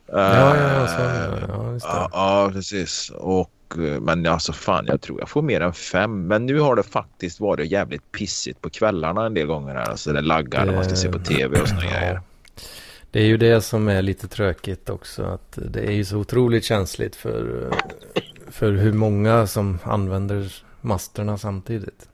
[0.07, 2.09] Ja, ja, ja, så, Eh, ja.
[2.13, 3.11] Ja, precis.
[3.11, 6.27] Och, men alltså fan, jag tror jag får mer än fem.
[6.27, 9.91] Men nu har det faktiskt varit jävligt pissigt på kvällarna en del gånger här.
[9.91, 11.91] Alltså det laggar när man ska se på tv och såna Ja.
[11.91, 12.21] grejer.
[13.11, 15.23] Det är ju det som är lite tråkigt också.
[15.23, 17.71] Att det är ju så otroligt känsligt för,
[18.51, 22.09] för hur många som använder masterna samtidigt.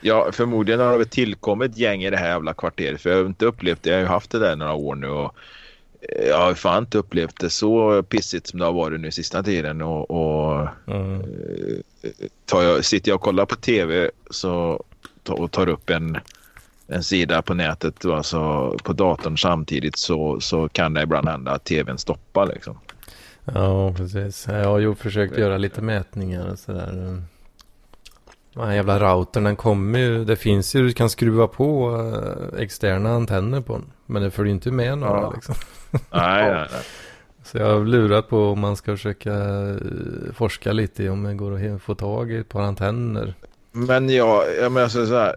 [0.00, 3.00] Ja, förmodligen har det tillkommit gäng i det här jävla kvarteret.
[3.00, 3.90] För jag har inte upplevt det.
[3.90, 5.08] Jag har ju haft det där några år nu.
[5.08, 5.30] Och eh,
[6.28, 9.82] jag har fan inte upplevt det så pissigt som det har varit nu sista tiden.
[9.82, 11.22] Och, och Mm.
[12.44, 14.84] tar jag, sitter jag och kollar på tv så,
[15.28, 16.18] och tar upp en,
[16.86, 21.64] en sida på nätet alltså på datorn samtidigt så, så kan det ibland hända att
[21.64, 22.78] tvn stoppar liksom.
[23.44, 24.46] Ja, precis.
[24.48, 27.22] Jag har ju försökt göra lite mätningar och sådär.
[28.56, 30.24] Den här jävla routern, den kommer ju.
[30.24, 31.96] Det finns ju, du kan skruva på
[32.54, 33.84] eh, externa antenner på den.
[34.06, 35.32] Men det följer inte med några Ja.
[35.34, 35.54] liksom.
[35.90, 36.00] Nej,
[36.52, 36.82] nej, nej.
[37.44, 39.76] Så jag har lurat på om man ska försöka eh,
[40.34, 43.34] forska lite i om det går att få tag i ett par antenner.
[43.78, 45.34] Men ja, jag menar så så här,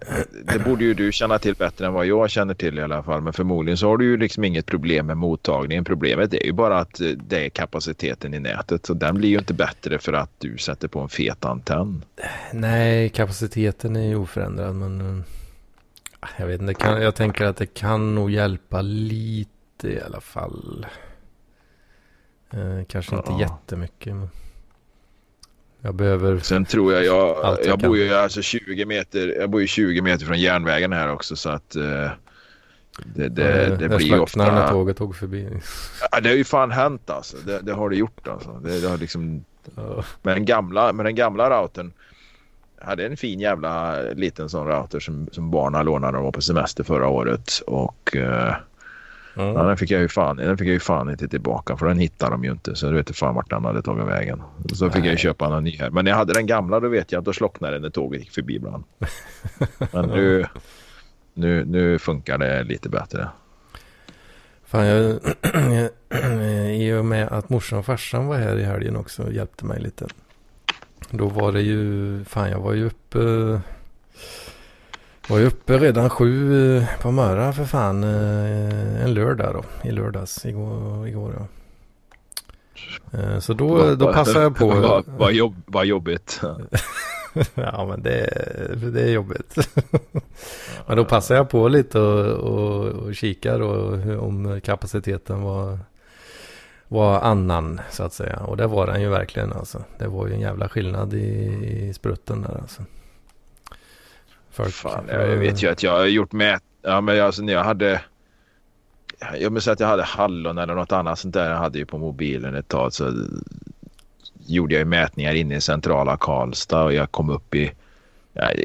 [0.54, 3.22] det borde ju du känna till bättre än vad jag känner till i alla fall.
[3.22, 5.84] Men förmodligen så har du ju liksom inget problem med mottagningen.
[5.86, 8.90] Problemet är ju bara att eh, det är kapaciteten i nätet.
[8.90, 12.06] Och den blir ju inte bättre för att du sätter på en fet antenn.
[12.54, 15.24] Nej, kapaciteten är ju oförändrad men eh,
[16.38, 20.86] jag vet inte, kan, jag tänker att det kan nog hjälpa lite i alla fall.
[22.54, 23.40] Eh, kanske inte Ja.
[23.42, 24.14] jättemycket.
[24.16, 24.30] Men
[25.82, 26.40] jag behöver...
[26.40, 30.26] Sen tror jag, jag, jag bor ju alltså 20 meter, jag bor ju 20 meter
[30.26, 32.12] från järnvägen här också så att eh,
[33.06, 34.74] det, det, det blir ju slocknar när ofta...
[34.74, 35.50] tåget tog förbi.
[36.12, 37.38] Ja, det har ju fan hänt alltså.
[37.46, 38.52] Det, det har det gjort alltså.
[38.64, 39.46] Det, det har liksom...
[39.76, 40.04] Ja.
[40.22, 41.92] Med den gamla, med den gamla routern.
[42.80, 46.32] Jag hade en fin jävla liten sån router som, som barnen lånade när de var
[46.32, 47.62] på semester förra året.
[47.68, 48.56] Och eh,
[49.40, 49.64] ja, Ja.
[49.64, 52.32] den, fick jag ju fan, den fick jag ju fan inte tillbaka för den hittade
[52.32, 52.76] de ju inte.
[52.76, 54.42] Så jag vet fan vart den hade tagit vägen.
[54.74, 55.18] Så fick jag ju Nej.
[55.18, 55.90] köpa en ny här.
[55.90, 58.32] Men jag hade den gamla då vet jag att då slocknade den när tåget gick
[58.32, 58.84] förbi ibland.
[59.92, 60.46] Men nu,
[61.34, 63.28] nu, nu funkar det lite bättre.
[64.66, 65.20] Fan, jag,
[66.72, 69.80] I och med att morsan och farsan var här i helgen också och hjälpte mig
[69.82, 70.08] lite.
[71.10, 73.20] Då var det ju, fan jag var ju uppe,
[75.30, 79.90] var ju uppe redan sju eh, på morgonen för fan eh, en lördag då.
[79.90, 81.48] I lördags, igår, igår ja.
[83.20, 84.68] Eh, Så då, då passade jag på.
[84.70, 86.42] Vad vad jobb, vad jobbigt.
[87.54, 88.30] Ja men det,
[88.94, 89.56] det är jobbigt.
[90.88, 93.94] men då passar jag på lite och, och, och kikar och
[94.28, 95.80] om kapaciteten var,
[96.88, 98.40] var annan så att säga.
[98.40, 99.84] Och det var den ju verkligen alltså.
[99.98, 101.18] Det var ju en jävla skillnad i,
[101.90, 102.84] i sprutten där alltså.
[104.52, 106.64] Folk, Fan, jag vet ju att jag har gjort mät...
[106.82, 108.02] Ja, men alltså när jag hade...
[109.40, 111.98] Jag minns att jag hade hallon eller något annat sånt där jag hade ju på
[111.98, 112.94] mobilen ett tag.
[112.94, 113.14] Så
[114.48, 117.72] gjorde jag ju mätningar inne i centrala Karlstad och jag kom upp i...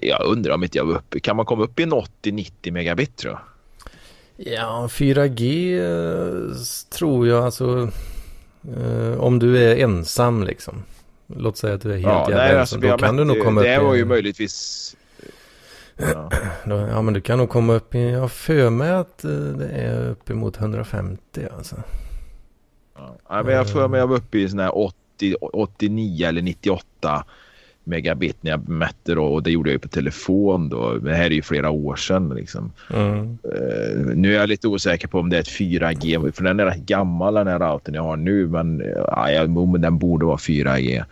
[0.02, 1.20] Jag, undrar om inte jag var uppe...
[1.20, 3.40] Kan man komma upp i en 80-90 megabit tror jag?
[4.36, 6.56] Ja, 4G eh,
[6.98, 7.88] tror jag alltså.
[8.76, 10.82] Eh, om du är ensam liksom.
[11.36, 12.60] Låt säga att du är helt Ja, jävla nej, ensam.
[12.60, 13.78] alltså, då kan du mätte- nog komma upp Det i...
[13.78, 14.96] var ju möjligtvis...
[15.96, 16.30] Ja.
[16.66, 20.08] Ja men du kan nog komma upp i, jag för mig att eh, det är
[20.08, 21.76] uppemot 150 alltså.
[22.96, 26.42] Ja, Ja, men jag får mig jag var uppe i sån här 80, 89 eller
[26.42, 27.24] 98
[27.84, 30.94] megabit när jag mätte då och det gjorde jag ju på telefon då.
[30.94, 32.72] Det här är ju flera år sedan liksom.
[32.94, 33.38] Mm.
[33.44, 36.64] Eh, nu är jag lite osäker på om det är ett 4G för den är
[36.64, 40.36] rätt gammal den här routern jag har nu men, uh, ja, men den borde vara
[40.36, 41.04] 4G.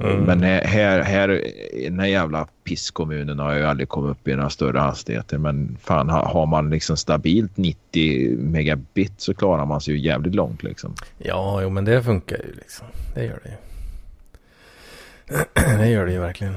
[0.00, 0.20] Mm.
[0.20, 1.30] Men här, här, här
[1.74, 5.38] i den här jävla pisskommunen har jag ju aldrig kommit upp i några större hastigheter.
[5.38, 10.62] Men fan har, man liksom stabilt 90 megabit så klarar man sig ju jävligt långt
[10.62, 10.94] liksom.
[11.18, 12.86] Ja, jo men det funkar ju liksom.
[13.14, 13.56] Det gör det ju.
[15.78, 16.54] det gör det ju verkligen.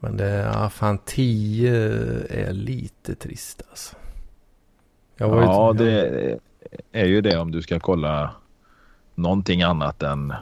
[0.00, 1.72] Men det, ja fan 10
[2.30, 3.96] är lite trist alltså.
[5.16, 6.38] Ja, det
[6.92, 8.30] är ju det om du ska kolla
[9.14, 10.34] någonting annat än...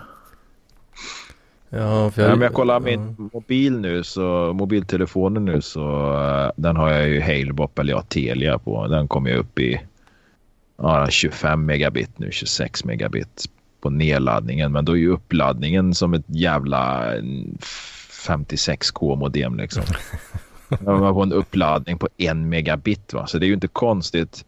[1.71, 2.81] Ja, för Ja, jag, men jag kollar ja.
[2.81, 8.03] min mobil nu, så mobiltelefonen nu så eh, den har jag ju Halebop eller ja,
[8.03, 8.87] Telia på.
[8.87, 9.81] Den kommer jag upp i
[10.77, 13.45] ja, 25 megabit nu, 26 megabit
[13.81, 14.73] på nedladdningen.
[14.73, 17.23] Men då är ju uppladdningen som ett jävla eh,
[18.27, 19.83] 56k modem liksom.
[20.85, 24.45] Jag var på en uppladdning på en megabit va, så det är ju inte konstigt.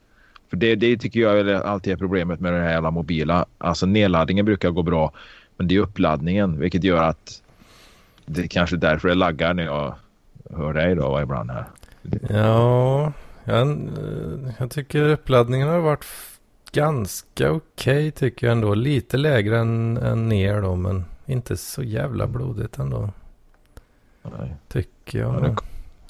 [0.51, 3.47] För det, det tycker jag alltid är problemet med den här jävla mobila.
[3.59, 5.13] Alltså nedladdningen brukar gå bra.
[5.63, 7.43] Men det är uppladdningen vilket gör att
[8.27, 9.95] det är kanske därför det laggar när jag
[10.57, 11.65] hör dig då ibland här.
[12.31, 13.13] Ja,
[13.45, 13.79] jag,
[14.59, 16.05] jag tycker uppladdningen har varit
[16.73, 18.75] ganska okej tycker jag ändå.
[18.75, 23.11] Lite lägre än, än ner då, men inte så jävla blodigt ändå.
[24.39, 24.55] Nej.
[24.69, 25.43] Tycker Ja, jag.
[25.43, 25.57] det-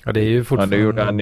[0.04, 0.76] Ja, det är ju Men fortfarande...
[0.76, 1.16] det, gjorde han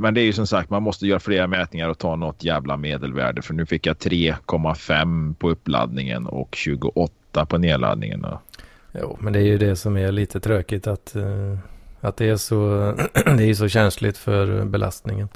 [0.00, 2.76] men det är ju som sagt man måste göra flera mätningar och ta något jävla
[2.76, 3.42] medelvärde.
[3.42, 7.12] För nu fick jag 3,5 på uppladdningen och 28
[7.46, 8.22] på nedladdningen.
[8.22, 8.40] då.
[9.00, 11.58] Jo, men det är ju det som är lite tråkigt att, eh,
[12.00, 12.92] att det är så,
[13.36, 15.28] det är så känsligt för belastningen.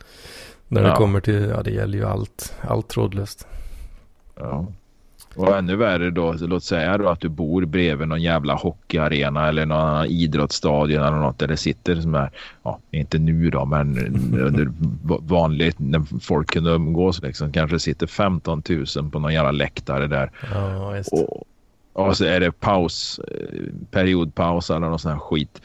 [0.68, 0.96] När det Ja.
[0.96, 3.46] kommer till, ja det gäller ju allt, allt trådlöst.
[4.36, 4.66] Ja.
[5.36, 9.66] Och ännu värre då, låt säga då att du bor bredvid någon jävla hockeyarena eller
[9.66, 12.30] någon annan idrottsstadion eller något där det sitter som är,
[12.62, 13.98] ja inte nu då men
[14.40, 14.68] under
[15.28, 18.62] vanligt när folk kunde umgås liksom kanske sitter 15
[18.96, 21.42] 000 på någon jävla läktare där Ja, och,
[21.96, 25.62] och så är det paus, eh, periodpaus eller någon sån här skit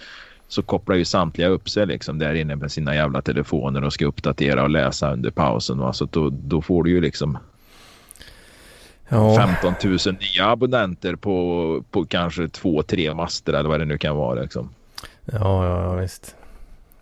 [0.48, 4.06] så kopplar ju samtliga upp sig liksom där inne med sina jävla telefoner och ska
[4.06, 5.78] uppdatera och läsa under pausen.
[5.78, 5.94] Va?
[5.94, 7.38] Så då, då får du ju liksom
[9.10, 13.98] Ja, 15 000 nya abonnenter på, på kanske två, tre master eller vad det nu
[13.98, 14.42] kan vara.
[14.42, 14.70] Liksom.
[15.26, 16.36] ja, ja, visst.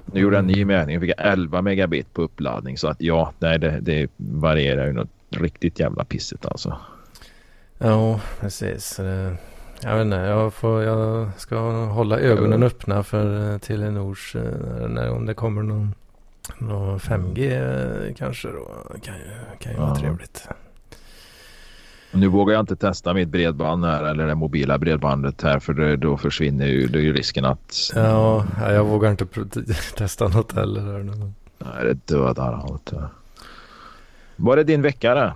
[0.06, 2.78] Nu gjorde jag en ny mätning och fick jag 11 megabit på uppladdning.
[2.78, 6.78] Så att ja, nej, det, det varierar ju något riktigt jävla pissigt alltså.
[7.80, 9.00] Ja, precis.
[9.82, 15.12] Jag vet inte, jag, får, jag ska hålla ögonen öppna för eh, Telenors, eh, när,
[15.12, 15.96] om det kommer någon,
[16.58, 18.72] någon 5G eh, kanske då.
[19.04, 19.22] Kan ju,
[19.60, 19.96] kan ju vara Ja.
[19.96, 20.48] trevligt.
[22.12, 25.96] Nu vågar jag inte testa mitt bredband här eller det mobila bredbandet här för det,
[25.96, 27.92] då försvinner ju, det är ju risken att...
[27.96, 29.26] Ja, jag vågar inte
[29.98, 30.82] testa något heller.
[30.82, 31.32] Här.
[31.58, 32.94] Nej, det dödar allt.
[34.36, 35.34] Var det din vecka det?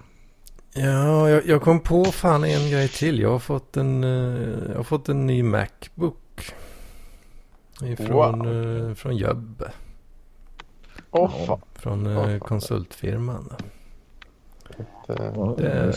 [0.75, 3.19] Ja, jag, jag, kom på fan en grej till.
[3.19, 6.53] Jag har fått en, uh, jag har fått en ny Macbook.
[7.81, 8.47] Ifrån wow.
[8.47, 9.71] uh, från Jöbbe.
[11.11, 13.53] Oh, ja, från uh, konsultfirman.
[15.07, 15.21] Det, det,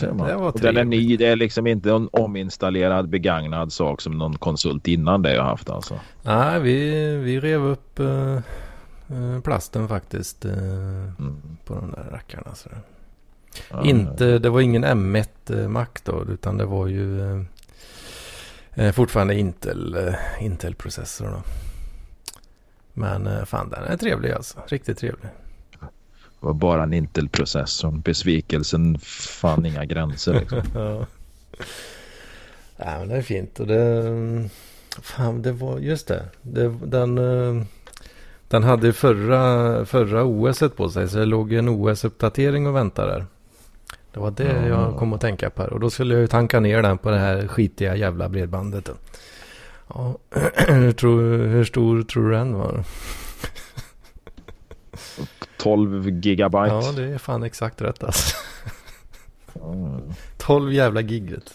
[0.01, 0.61] det var trevligt.
[0.61, 1.17] Den är ny.
[1.17, 5.69] Det är liksom inte en ominstallerad begagnad sak som någon konsult innan det har haft
[5.69, 5.99] alltså.
[6.21, 8.39] Nej, vi, vi rev upp uh,
[9.43, 10.53] plasten faktiskt uh,
[11.19, 11.41] mm.
[11.65, 12.55] på de där rackarna.
[12.55, 12.69] Så.
[13.71, 17.19] Ah, inte, det var ingen M1 Mac då utan det var ju
[18.77, 21.25] uh, fortfarande Intel, Intel-processor.
[21.25, 21.41] Då.
[22.93, 24.59] Men fan den är trevlig alltså.
[24.67, 25.29] Riktigt trevlig.
[26.39, 27.91] Det var bara en Intel-processor.
[27.91, 28.99] Besvikelsen
[29.41, 30.33] fann inga gränser.
[30.33, 30.61] Liksom.
[30.73, 31.05] ja.
[32.77, 33.59] ja, men det är fint.
[33.59, 34.49] Och det,
[35.01, 36.25] fan, det var just det.
[36.41, 37.63] det den, eh,
[38.47, 41.09] den hade förra, förra OS på sig.
[41.09, 43.25] Så det låg en OS-uppdatering och väntade där.
[44.17, 44.69] Det var det mm.
[44.69, 45.63] jag kom att tänka på.
[45.63, 48.89] Och då skulle jag ju tanka ner den på det här skitiga jävla bredbandet.
[49.87, 50.17] Ja,
[50.67, 52.83] hur, tror, hur stor tror du den var?
[55.57, 56.73] 12 gigabyte.
[56.73, 58.35] Ja, det är fan exakt rätt alltså.
[59.65, 60.01] Mm.
[60.37, 61.53] 12 jävla giget.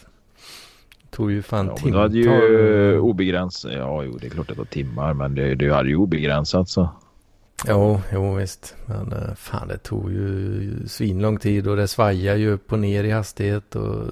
[1.11, 1.92] Tog ju fan ja, timmar.
[1.92, 3.72] Du hade ju obegränsat.
[3.72, 6.68] Ja, jo, det är klart att det var timmar, men det, det hade ju obegränsat
[6.68, 6.90] så.
[7.68, 8.77] Jo, jo visst.
[8.87, 13.05] Men eh, fan det tog ju svinlång tid och det svajar ju upp och ner
[13.05, 13.77] i hastighet.
[13.77, 14.07] Och,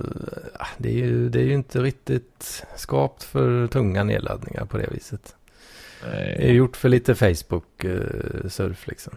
[0.79, 5.37] det, är ju, det är ju inte riktigt skapt för tunga nedladdningar på det viset.
[6.05, 6.37] Nej.
[6.39, 9.13] Det är gjort för lite Facebook-surf liksom.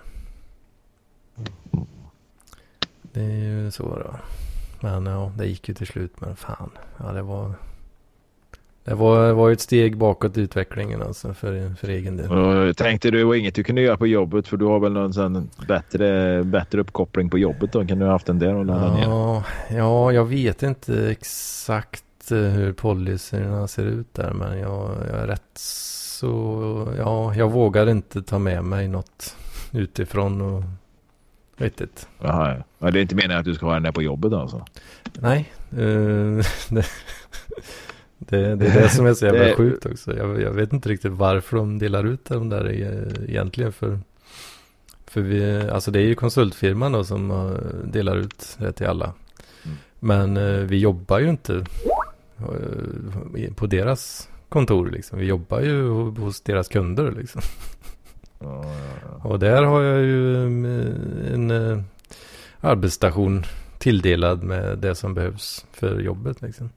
[3.02, 4.15] Det är ju så då.
[4.82, 6.22] Men ja, det gick ju till slut.
[6.22, 7.54] Men fan, ja det var...
[8.86, 12.32] Det var, var ju ett steg bakåt i utvecklingen alltså för, för egen del.
[12.32, 15.13] Och tänkte du var inget du kunde göra på jobbet för du har väl någon
[15.13, 17.86] sån bättre, bättre uppkoppling på jobbet då?
[17.86, 19.78] Kan du ha haft en där och ladda ja, ner?
[19.78, 25.28] Ja, jag vet inte exakt eh, hur policyerna ser ut där men jag, jag är
[25.28, 26.93] rätt så...
[26.98, 29.36] Ja, jag vågar inte ta med mig något
[29.72, 30.63] utifrån och
[31.58, 32.08] Riktigt.
[32.19, 32.91] Jaha, ja.
[32.91, 34.65] Det är inte meningen att du ska ha den där på jobbet alltså?
[35.19, 35.54] Nej.
[35.78, 36.43] Uh,
[38.29, 40.17] det, det, är det som är så jävla sjukt också.
[40.17, 42.71] Jag, jag, vet inte riktigt varför de delar ut de där
[43.29, 43.71] egentligen.
[43.71, 43.99] För,
[45.07, 49.13] för vi, alltså det är ju konsultfirman då som delar ut det till alla.
[49.63, 49.77] Mm.
[49.99, 51.65] Men uh, vi jobbar ju inte
[53.55, 55.19] på deras kontor liksom.
[55.19, 57.41] Vi jobbar ju hos deras kunder liksom.
[59.21, 60.93] Och där har jag ju mm,
[61.33, 61.83] en, eh,
[62.59, 63.43] arbetsstation
[63.77, 66.69] tilldelad med det som behövs för jobbet liksom.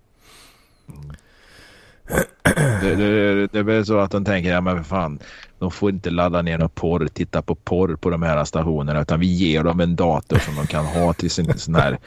[2.81, 5.19] Det, det, det är väl så att de tänker, ja men fan,
[5.59, 9.21] de får inte ladda ner någon porr, titta på porr på de här stationerna utan
[9.21, 11.99] vi ger dem en dator som de kan ha till sin sån här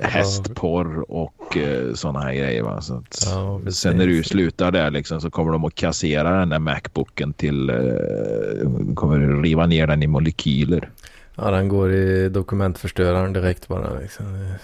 [0.00, 2.62] eh, hästporr och eh, sådana här grejer.
[2.62, 2.80] Va?
[2.80, 6.48] Så att, ja, sen när du slutar där liksom, så kommer de att kassera den
[6.48, 10.90] där Macbooken till, eh, kommer riva ner den i molekyler.
[11.34, 13.98] Ja, den går i dokumentförstöraren direkt bara.
[13.98, 14.54] Liksom.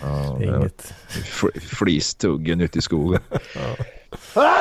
[0.00, 0.94] Ja, inget.
[1.60, 3.20] Flistuggen ute i skogen.
[3.30, 3.76] ja.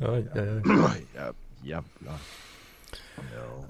[0.00, 1.32] Oj, oj, oj.
[1.62, 2.18] Jävlar.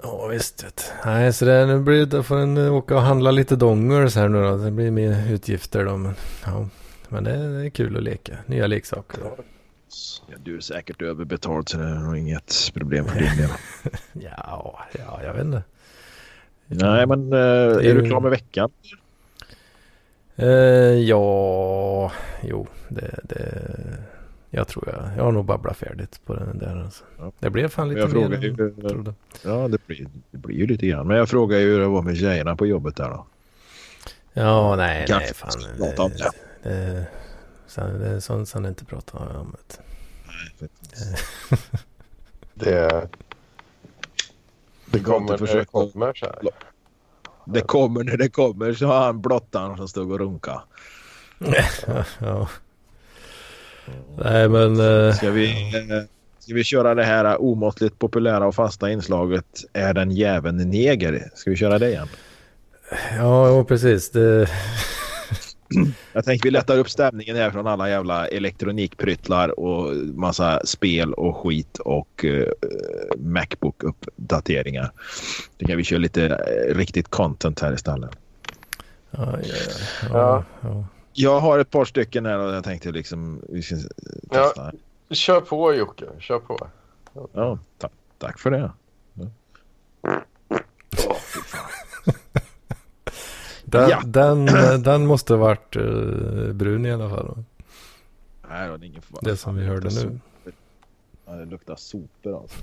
[0.01, 0.63] Ja visst.
[0.63, 0.93] Vet.
[1.05, 4.43] Nej så det, nu blir det, får en åka och handla lite dongers här nu
[4.43, 4.57] då.
[4.57, 5.97] Det blir mer utgifter då.
[5.97, 6.69] Men, ja.
[7.09, 8.37] men det, det är kul att leka.
[8.45, 9.19] Nya leksaker.
[9.23, 13.49] Ja, du är säkert överbetald så det är nog inget problem för din del.
[14.37, 15.63] ja, ja, jag vet inte.
[16.69, 18.71] Nej, men äh, är, du klar med veckan?
[20.39, 20.47] Uh,
[20.99, 22.11] ja,
[22.41, 23.63] jo, det, det,
[24.49, 26.83] jag tror jag, jag har nog babblat färdigt på den där.
[26.83, 27.03] Alltså.
[27.17, 27.31] Ja.
[27.39, 29.13] Det blev fan lite jag mer än ju, jag trodde.
[29.43, 31.07] Ja, det blir, det blir ju lite grann.
[31.07, 33.25] Men jag frågar ju hur det var med tjejerna på jobbet där då.
[34.33, 35.51] Ja, nej, Kanske nej, fan.
[35.77, 36.31] Det, om det.
[37.75, 39.55] Det, det är sånt som inte pratar om.
[39.67, 39.79] Det.
[40.27, 40.69] Nej,
[42.53, 43.09] det, det
[44.99, 46.35] kommer när det kommer så här.
[47.45, 50.61] Det kommer när det kommer, så har han blottan som stod och runka.
[52.19, 52.49] ja.
[54.17, 54.79] Nej men...
[54.79, 55.13] Uh...
[55.13, 56.03] Ska, vi, uh,
[56.39, 61.29] ska vi köra det här omåttligt populära och fasta inslaget Är den jäveln neger?
[61.35, 62.07] Ska vi köra det igen?
[63.17, 64.11] Ja, ja precis.
[64.11, 64.47] Det...
[66.13, 71.37] Jag tänker vi lättar upp stämningen här från alla jävla elektronikpryttlar och massa spel och
[71.37, 72.47] skit och uh,
[73.17, 74.91] Macbook-uppdateringar.
[75.57, 78.09] Då kan vi köra lite uh, riktigt content här istället.
[79.11, 79.55] Ja, ja,
[80.09, 80.43] ja.
[80.61, 80.85] ja.
[81.13, 84.71] Jag har ett par stycken här och jag tänkte liksom vi ska testa.
[85.07, 85.15] Ja.
[85.15, 86.67] Kör på Jocke, kör på.
[87.33, 88.71] Ja, ta tack för det.
[89.13, 90.21] Ja.
[93.71, 94.01] Den, Ja.
[94.05, 94.45] den,
[94.83, 97.43] den måste ha varit uh, brun i alla fall.
[98.49, 99.01] Nej, det, var ingen.
[99.21, 100.19] Det som vi hörde nu.
[101.25, 102.57] Ja, det luktar sopor alltså.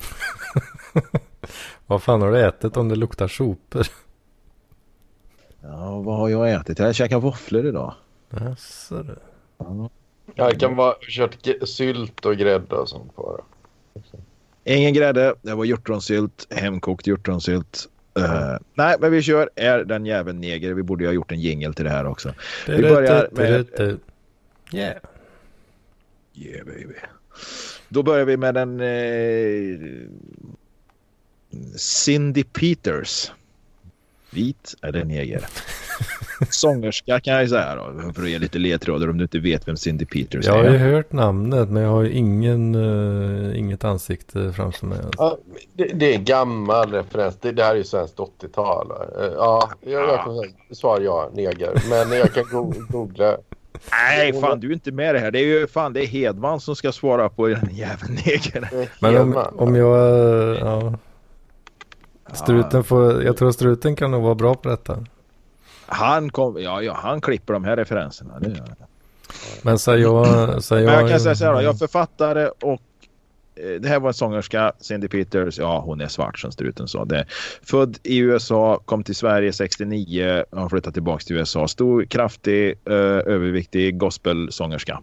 [1.86, 3.86] Vad fan har du ätit om det luktar sopor?
[5.60, 6.78] Ja, vad har jag ätit?
[6.78, 7.94] Jag käkat våfflor idag.
[8.30, 9.16] Jaså du.
[9.58, 9.90] Ja.
[10.34, 13.40] Ja, det kan vara kört sylt och grädde och sånt på
[14.64, 14.74] det.
[14.74, 17.88] Ingen grädde, det var hjortronsylt, hemkokt hjortronsylt.
[18.16, 20.74] Eh, nej, men vi kör Är den jäveln neger.
[20.74, 22.34] Vi borde ju ha gjort en jingel till det här också.
[22.66, 23.50] Vi börjar med-
[24.72, 24.96] Yeah.
[26.34, 26.94] Yeah baby.
[27.88, 29.78] Då börjar vi med en eh,
[31.76, 33.32] Cindy Peters.
[34.30, 35.44] Vit eller neger?
[36.50, 38.12] Sångerska kan jag säga då.
[38.12, 40.74] För att ge lite ledtrådar om du inte vet vem Cindy Peters Jag har ju
[40.74, 40.78] är.
[40.78, 44.98] hört namnet men jag har ju ingen, eh, inget ansikte framför mig.
[45.18, 45.38] Ja,
[45.74, 47.36] det, det är en gammal referens.
[47.40, 48.90] Det, det här är ju svenskt 80-tal.
[48.90, 51.82] Eh, Ja, jag, jag kan säga svar ja, neger.
[51.90, 53.36] Men jag kan go googla.
[53.90, 55.30] Nej, fan du är inte med det här.
[55.30, 58.68] Det är ju fan det är Hedman som ska svara på den jäveln neger.
[58.82, 59.98] Är Men om, om jag,
[60.56, 60.94] ja.
[62.32, 65.04] Struten får, jag tror struten kan nog vara bra på detta.
[65.86, 68.38] Han, kom, ja, ja, han klipper de här referenserna.
[68.38, 68.88] Det gör han.
[69.62, 70.82] Men så jag, så jag.
[70.84, 71.62] Jag kan säga så här då.
[71.62, 72.82] Jag är författare och
[73.56, 75.58] eh, det här var en sångerska, Cindy Peters.
[75.58, 77.04] Ja, hon är svart som struten sa.
[77.04, 77.26] Det.
[77.62, 80.44] Född i USA, kom till Sverige 69.
[80.52, 81.68] Har flyttat tillbaka till USA.
[81.68, 85.00] Stor, kraftig, eh, överviktig gospelsångerska.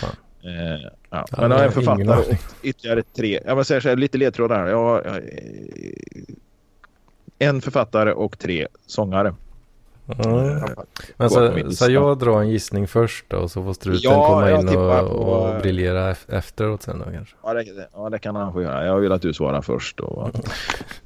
[0.00, 0.10] Fan.
[0.42, 1.26] Eh, ja.
[1.38, 3.40] Men jag är författare och ytterligare tre.
[3.46, 4.66] Jag vill säga så här, lite ledtrådar här.
[4.66, 5.22] Jag jag, eh,
[7.38, 9.34] en författare och tre sångare.
[10.24, 10.60] Mm.
[11.16, 14.68] Men så, så jag drar en gissning först då så får struten Ja, komma in
[14.68, 17.36] och, på- och briljera ef- efteråt sen då kanske.
[17.42, 18.86] Ja det, ja, det kan han få göra.
[18.86, 19.96] Jag vill att du svarar först.
[19.96, 20.30] Då, va?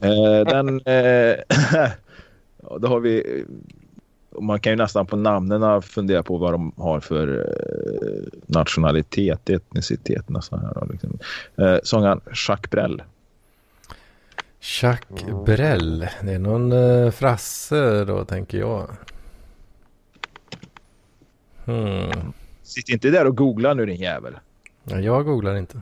[0.09, 1.37] eh, den, eh,
[2.81, 3.45] då har vi...
[4.41, 10.29] Man kan ju nästan på namnen fundera på vad de har för eh, nationalitet, etnicitet
[10.29, 10.61] nästan.
[10.61, 11.19] Här, liksom.
[11.57, 13.03] eh, sångaren Jacques Brel.
[14.83, 16.09] Jacques Brel.
[16.23, 18.91] Det är någon eh, frasse då tänker jag.
[21.65, 22.33] Hmm.
[22.63, 24.35] Sitt inte där och googla nu din jävel.
[24.85, 25.81] Ja, jag googlar inte.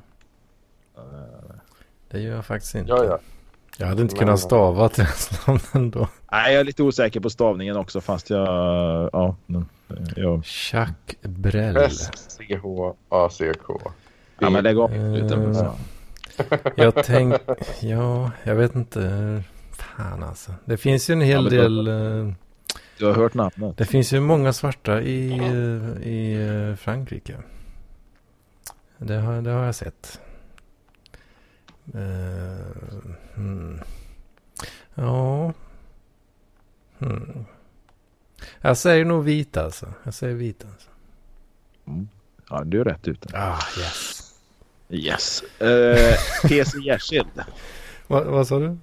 [2.11, 2.91] Det gör jag faktiskt inte.
[2.91, 3.19] Ja, ja.
[3.79, 6.09] Jag hade inte kunnat stava till hans namn ändå.
[6.33, 8.47] Nej, jag är lite osäker på stavningen också fast jag...
[9.13, 9.37] Ja,
[10.17, 11.77] jag, Jacques Brel.
[11.77, 13.81] S-C-H-A-C-K.
[14.39, 14.93] ja men lägg av.
[14.93, 15.75] Eh.
[16.77, 17.35] Jag tänk...
[17.81, 19.43] Ja, jag vet inte.
[19.73, 20.55] Fan alltså.
[20.65, 21.89] Det finns ju en hel Ja, del...
[21.89, 22.33] eh,
[22.99, 23.77] Du har hört namnet.
[23.79, 25.33] Det finns ju många svarta i,
[26.03, 26.35] i
[26.71, 27.37] eh, Frankrike.
[28.99, 30.21] Det har, det har jag sett.
[33.35, 33.81] Hmm.
[34.95, 35.53] Ja.
[37.03, 37.45] Hmm.
[38.61, 39.87] Jag säger nog vit alltså.
[40.05, 40.89] Jag säger vit alltså.
[42.51, 43.29] Ja, du är rätt ute.
[43.39, 44.19] Ah, yes.
[44.89, 45.43] Yes.
[45.63, 47.27] Uh, PC Gärskild.
[48.07, 48.79] Va, vad sa du?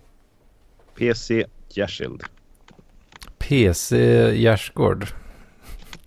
[0.95, 2.23] PC Gärskild.
[3.37, 3.97] PC
[4.35, 5.07] Gärsgård.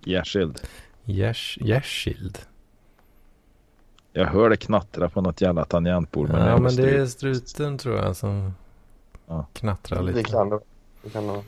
[0.00, 0.60] Gärskild.
[1.04, 2.38] Gärs, Gärskild.
[4.12, 6.30] Jag hör det knattra på något jävla tangentbord.
[6.30, 8.54] Ja, är men det är struten tror jag som
[9.26, 9.46] Ja.
[9.52, 10.30] knattrar Det lite.
[10.30, 10.58] kan det
[11.02, 11.42] det kan det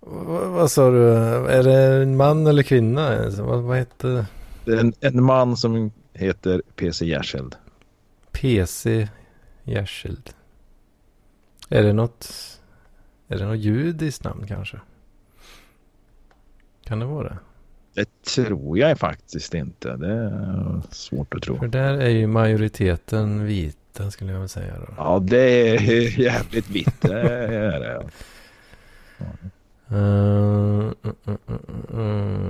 [0.00, 1.08] vad sa du?
[1.48, 3.30] Är det en man eller kvinna?
[3.38, 4.26] Vad, vad heter
[4.64, 7.56] Det är en, en man som heter PC Gärskild.
[8.32, 9.08] PC
[9.64, 10.30] Gärskild?
[11.68, 12.28] Är det något?
[13.28, 14.80] Är det något judiskt namn kanske?
[16.84, 17.38] Kan det vara det?
[17.94, 19.96] Det tror jag faktiskt inte.
[19.96, 21.58] Det är svårt att tro.
[21.58, 24.94] För där är ju majoriteten vita skulle jag väl säga då.
[24.96, 27.00] Ja, det är jävligt vitt.
[27.00, 27.96] Det är det.
[29.20, 29.26] Uh,
[29.92, 31.34] uh, uh,
[31.94, 32.46] uh.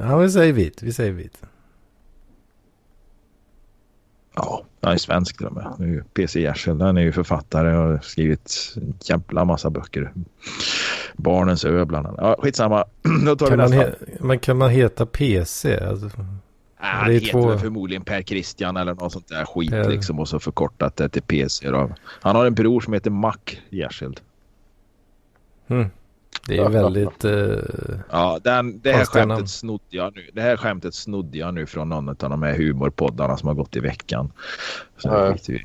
[0.00, 0.82] Ja, vi säger vit.
[0.82, 1.42] Vi säger vit.
[4.34, 6.04] Ja, han är svensk till och med.
[6.14, 6.82] PC Gärskild.
[6.82, 10.12] Han är ju författare och har skrivit en jävla massa böcker.
[11.16, 12.20] Barnens ö bland annat.
[12.22, 12.84] Ja, skitsamma.
[13.26, 13.94] Då tar vi Kan man, nästa.
[14.20, 15.78] men kan man heta PC?
[15.80, 16.10] Alltså,
[16.84, 20.18] Ah, det är heter två- förmodligen Per Christian eller något sånt där skit Per- liksom
[20.20, 21.90] och så förkortat det till PC då.
[22.04, 23.36] Han har en bror som heter Mac
[23.70, 24.20] Gärskild.
[25.66, 25.86] hmm.
[26.46, 27.24] Det är väldigt...
[27.24, 27.30] eh,
[28.10, 30.30] Ja, den, det här skämtet snodde jag nu.
[30.32, 33.76] Det här skämtet snodde jag nu från någon av de här humorpoddarna som har gått
[33.76, 34.32] i veckan.
[34.98, 35.08] Så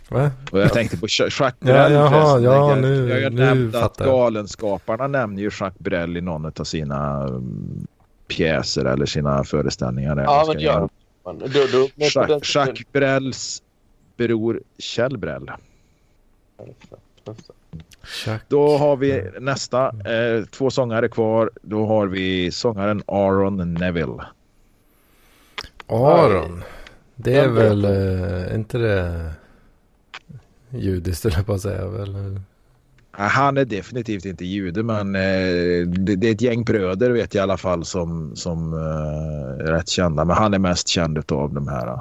[0.10, 0.32] Ja.
[0.52, 2.44] och jag tänkte på Jacques Ja, Brel jaha, förresten.
[2.44, 3.98] ja, Jag- nu- jag har nu nämnt att.
[3.98, 7.88] Galenskaparna nämner ju Jacques Brel i någon av sina um,
[8.28, 10.18] pjäser eller sina föreställningar.
[10.18, 10.90] Ja, men gör man.
[11.24, 11.52] På den
[11.96, 13.62] Jacques, Jacques Brels
[14.18, 15.52] bror Kjell Brell.
[18.08, 18.42] Chuck.
[18.48, 19.86] Då har vi nästa.
[19.88, 21.52] Eh, två sångare kvar.
[21.62, 24.24] Då har vi sångaren Aaron Neville.
[25.88, 26.64] Aron.
[27.16, 29.32] Det är väl, eh, inte det
[30.70, 32.40] judiskt eller på att säga väl?
[33.12, 37.42] Han är definitivt inte jude men eh, det, det är ett gäng bröder vet jag
[37.42, 40.26] i alla fall som, som eh, är rätt kända.
[40.26, 42.00] Men han är mest känd av de här.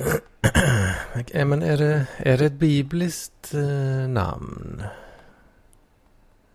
[1.46, 4.82] Men är det, är det ett bibliskt eh, namn?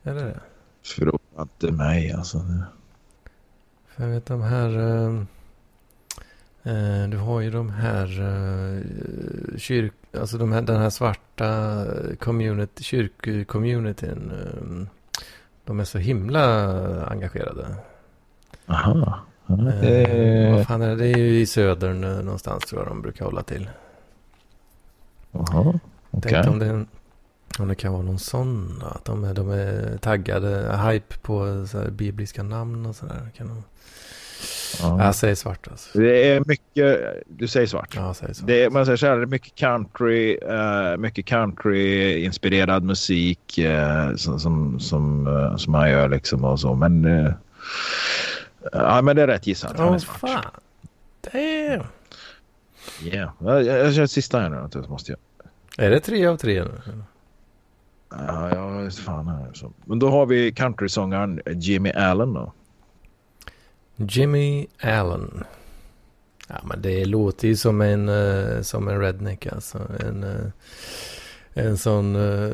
[0.03, 0.39] Är det det?
[0.83, 2.45] Fråga inte mig alltså.
[3.87, 4.77] För jag vet de här...
[4.77, 5.21] Eh,
[6.63, 8.81] eh, du har ju de här eh,
[9.57, 9.93] kyrk...
[10.19, 11.85] Alltså de här, den här svarta
[12.19, 14.31] community, kyrkcommunityn.
[14.31, 14.87] Eh,
[15.65, 17.75] de är så himla engagerade.
[18.67, 19.19] Aha.
[19.47, 20.95] Ja, Eh, det- vad fan är det?
[20.95, 23.69] Det är ju i södern eh, någonstans tror jag de brukar hålla till.
[25.31, 25.79] Jaha,
[26.11, 26.31] okej.
[26.31, 26.85] Tänkte om det,
[27.59, 28.83] om det kan vara någon sån.
[28.95, 33.29] Att de är, de är taggade, hype på så här bibliska namn och sådär.
[33.37, 33.63] Kan de...
[34.81, 35.05] Ja.
[35.05, 35.99] Jag säger svart alltså.
[35.99, 37.93] Det är mycket, du säger svart.
[37.95, 38.47] Ja, säger svart.
[38.47, 44.15] Det är, man säger så här, det är mycket country, eh, mycket country-inspirerad musik eh,
[44.15, 46.73] som, som, som, eh, som han gör liksom och så.
[46.75, 47.31] Men, eh,
[48.71, 49.79] ja, men det är rätt gissat.
[49.79, 50.19] Han är svart.
[50.19, 50.43] fan.
[51.21, 51.87] Damn.
[53.03, 53.31] Yeah.
[53.39, 54.67] Jag, jag, jag kör sista här nu.
[54.71, 55.19] Det måste jag.
[55.85, 57.03] Är det tre av tre nu?
[58.09, 59.51] Ja, jag vet fan här.
[59.53, 59.71] Så.
[59.85, 62.51] Men då har vi countrysångaren Jimmy Allen då.
[63.95, 65.43] Jimmy Allen.
[66.47, 69.81] Ja men det låter ju som en, eh, som en redneck alltså.
[69.99, 70.51] En, eh,
[71.53, 72.49] en sån eh,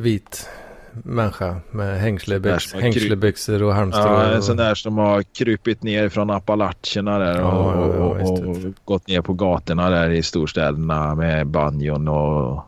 [0.00, 0.48] vit
[0.92, 4.02] människa med hängslebyx, hängslebyxor och halmstrå.
[4.02, 8.24] Ja, en sån där som har krupit ner från Appalacherna där och, Ja, ja, ja,
[8.24, 12.64] och, gått ner på gatorna där i storstäderna med banjon och...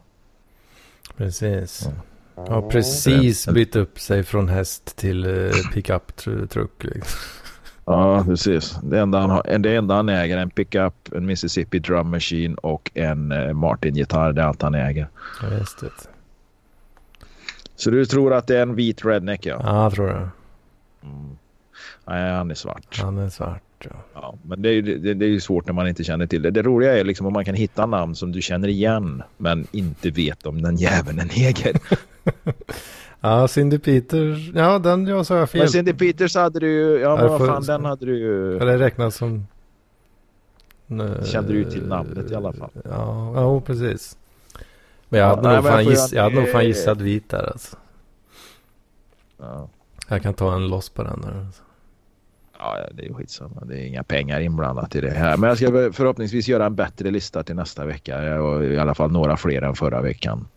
[1.17, 1.89] Precis.
[2.37, 2.55] Ja.
[2.55, 6.85] Har precis bytt upp sig från häst till eh, pickup tr- truck.
[6.85, 7.19] Liksom.
[7.85, 8.79] Ja, precis.
[8.83, 12.55] Det enda han, har, det enda han äger är en pickup, en Mississippi Drum Machine
[12.55, 14.33] och en eh, Martin-gitarr.
[14.33, 15.09] Det är allt han äger.
[15.43, 15.91] Ja, just det.
[17.81, 19.61] Så du tror att det är en vit redneck ja?
[19.65, 20.29] Ja, jag tror det.
[21.03, 21.37] Mm.
[22.07, 22.99] Nej, han är svart.
[23.03, 23.63] Han är svart.
[23.85, 23.91] Ja.
[24.15, 26.43] Ja, men det är, ju, det, det är ju svårt när man inte känner till
[26.43, 26.51] det.
[26.51, 30.11] Det roliga är liksom om man kan hitta namn som du känner igen men inte
[30.11, 31.77] vet om den jäveln är neger.
[33.21, 34.51] ja, Cindy Peters.
[34.55, 35.59] Ja, den jag sa jag fel.
[35.59, 38.59] Men Cindy Peters hade du ju, ja men vad fan den hade du ju.
[38.59, 39.47] Eller räknas som...
[41.25, 42.71] Kände du till namnet i alla fall.
[42.85, 44.17] Ja, ja precis.
[45.13, 47.01] Men jag Ja, hade, nej, nog, jag fan får giss, jag hade nog fan gissat
[47.01, 47.77] vit där alltså.
[49.39, 49.69] Ja.
[50.09, 51.41] Jag kan ta en loss på den där.
[51.47, 51.63] Alltså.
[52.59, 53.63] Ja, det är ju skitsamma.
[53.65, 55.37] Det är inga pengar inblandat i det här.
[55.37, 58.43] Men jag ska förhoppningsvis göra en bättre lista till nästa vecka.
[58.43, 60.49] Och I alla fall några fler än förra veckan.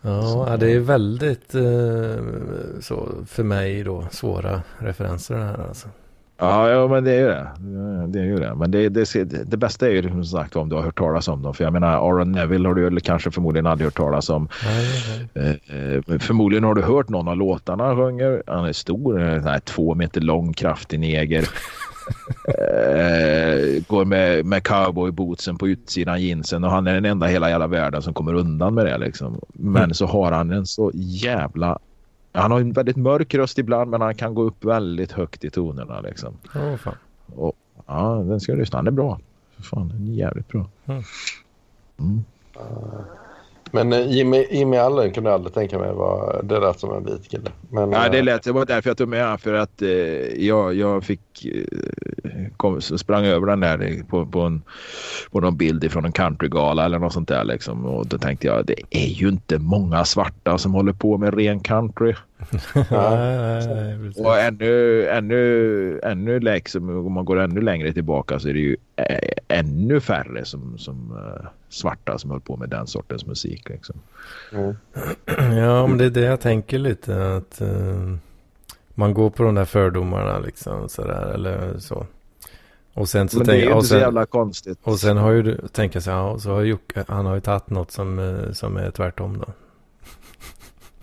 [0.00, 5.66] Ja, Så- ja, det är väldigt eh, så för mig då svåra referenser det här
[5.68, 5.88] alltså.
[6.38, 7.48] Ja, ja men det är ju det.
[8.06, 8.54] Det är ju det.
[8.54, 9.14] Men det, det,
[9.50, 11.54] det bästa är ju som sagt om du har hört talas om dem.
[11.54, 14.48] För jag menar Aaron Neville har du kanske förmodligen aldrig hört talas om.
[14.64, 15.60] Nej, nej.
[15.68, 18.42] Eh, eh, förmodligen har du hört någon av låtarna han sjunger.
[18.46, 21.48] Han är stor, sån här två meter lång, kraftig neger.
[22.48, 27.66] eh, går med, med cowboybootsen på utsidan jeansen och han är den enda hela jävla
[27.66, 29.40] världen som kommer undan med det liksom.
[29.52, 29.94] Men Mm.
[29.94, 31.78] så har han en så jävla...
[32.36, 35.50] Han har en väldigt mörk röst ibland men han kan gå upp väldigt högt i
[35.50, 36.34] tonerna liksom.
[36.54, 36.94] Åh fan.
[37.34, 37.56] Och,
[37.86, 38.78] ja, den ska du lyssna.
[38.78, 39.20] Han är bra.
[39.58, 40.66] Fan, den är jävligt bra.
[40.86, 41.02] Mm.
[41.98, 42.24] Mm.
[43.70, 47.04] Men eh, Jimmy, Jimmy Allen kunde jag aldrig tänka mig var det lät som en
[47.04, 47.50] vit kille.
[47.70, 49.88] Men, Ja, det eh, lät, det var därför jag tog med han för att eh,
[50.46, 54.62] jag, jag fick eh, kom, så sprang över den där på, på, en,
[55.30, 57.86] på någon bild från en countrygala eller något sånt där liksom.
[57.86, 61.60] Och då tänkte jag det är ju inte många svarta som håller på med ren
[61.60, 62.14] country.
[62.90, 64.12] Nej, nej.
[64.24, 68.76] Och ännu, ännu, ännu liksom, om man går ännu längre tillbaka så är det ju
[68.96, 73.68] eh, ännu färre som, som eh, svarta som håller på med den sortens musik.
[73.68, 73.96] Liksom.
[74.52, 74.74] mm.
[75.56, 77.36] Ja, men det är det jag tänker lite.
[77.36, 78.14] Att eh,
[78.94, 82.06] man går på de där fördomarna liksom sådär eller så.
[82.94, 84.78] Och sen så Men det är ju och inte så sen, jävla konstigt.
[84.82, 87.40] och sen har ju du, tänker jag så ja, så har Jocke, han har ju
[87.40, 89.52] tagit något som, som är tvärtom då.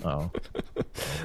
[0.04, 0.30] Ja.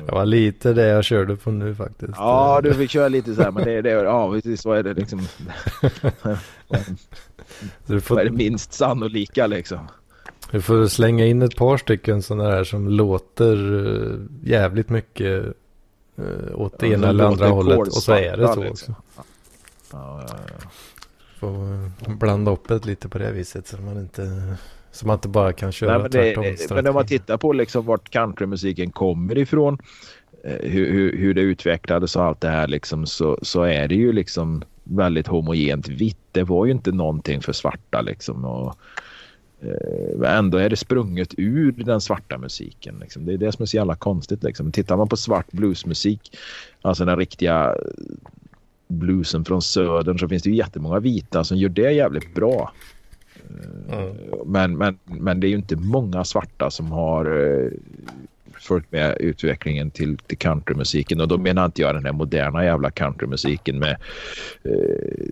[0.06, 2.12] Det var lite det jag körde på nu faktiskt.
[2.16, 4.94] Ja, du fick köra lite så här, men det, det, ja, precis, vad är det
[4.94, 5.28] liksom?
[7.86, 9.88] Så du, Vad är det får, minst sannolika liksom?
[10.50, 15.44] du får slänga in ett par stycken sådana där som låter eh, jävligt mycket
[16.18, 17.78] uh, åt det ena eller andra hållet.
[17.78, 18.70] Och så är det så liksom.
[18.70, 18.94] också.
[19.92, 20.68] Ja, ja, ja.
[21.38, 24.56] Får blanda upp det lite på det viset så man inte
[24.92, 26.44] så man inte bara kan köra Nej, men tvärtom.
[26.44, 29.78] Det, men om man tittar på liksom vart countrymusiken kommer ifrån.
[30.42, 34.12] Hur, hur, hur, det utvecklades och allt det här liksom så, så är det ju
[34.12, 36.18] liksom väldigt homogent vitt.
[36.32, 38.44] Det var ju inte någonting för svarta liksom.
[38.44, 38.76] Och,
[39.62, 42.98] eh, ändå är det sprunget ur den svarta musiken.
[43.00, 43.26] Liksom.
[43.26, 44.42] Det är det som är så jävla konstigt.
[44.42, 44.72] Liksom.
[44.72, 46.36] Tittar man på svart bluesmusik,
[46.82, 47.74] alltså den riktiga
[48.88, 52.72] bluesen från södern så finns det ju jättemånga vita som gör det jävligt bra.
[53.92, 54.16] Mm.
[54.46, 57.70] Men, men, men det är ju inte många svarta som har eh,
[58.60, 62.90] följt med utvecklingen till, till countrymusiken och då menar inte jag den här moderna jävla
[62.90, 63.96] countrymusiken med
[64.62, 65.28] eh,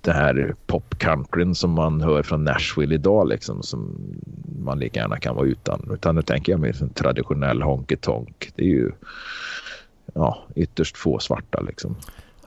[0.00, 3.96] det här popcountryn som man hör från Nashville idag liksom som
[4.64, 5.90] man lika gärna kan vara utan.
[5.92, 8.52] Utan nu tänker jag mer som traditionell honky tonk.
[8.54, 8.90] Det är ju
[10.14, 11.96] ja, ytterst få svarta liksom.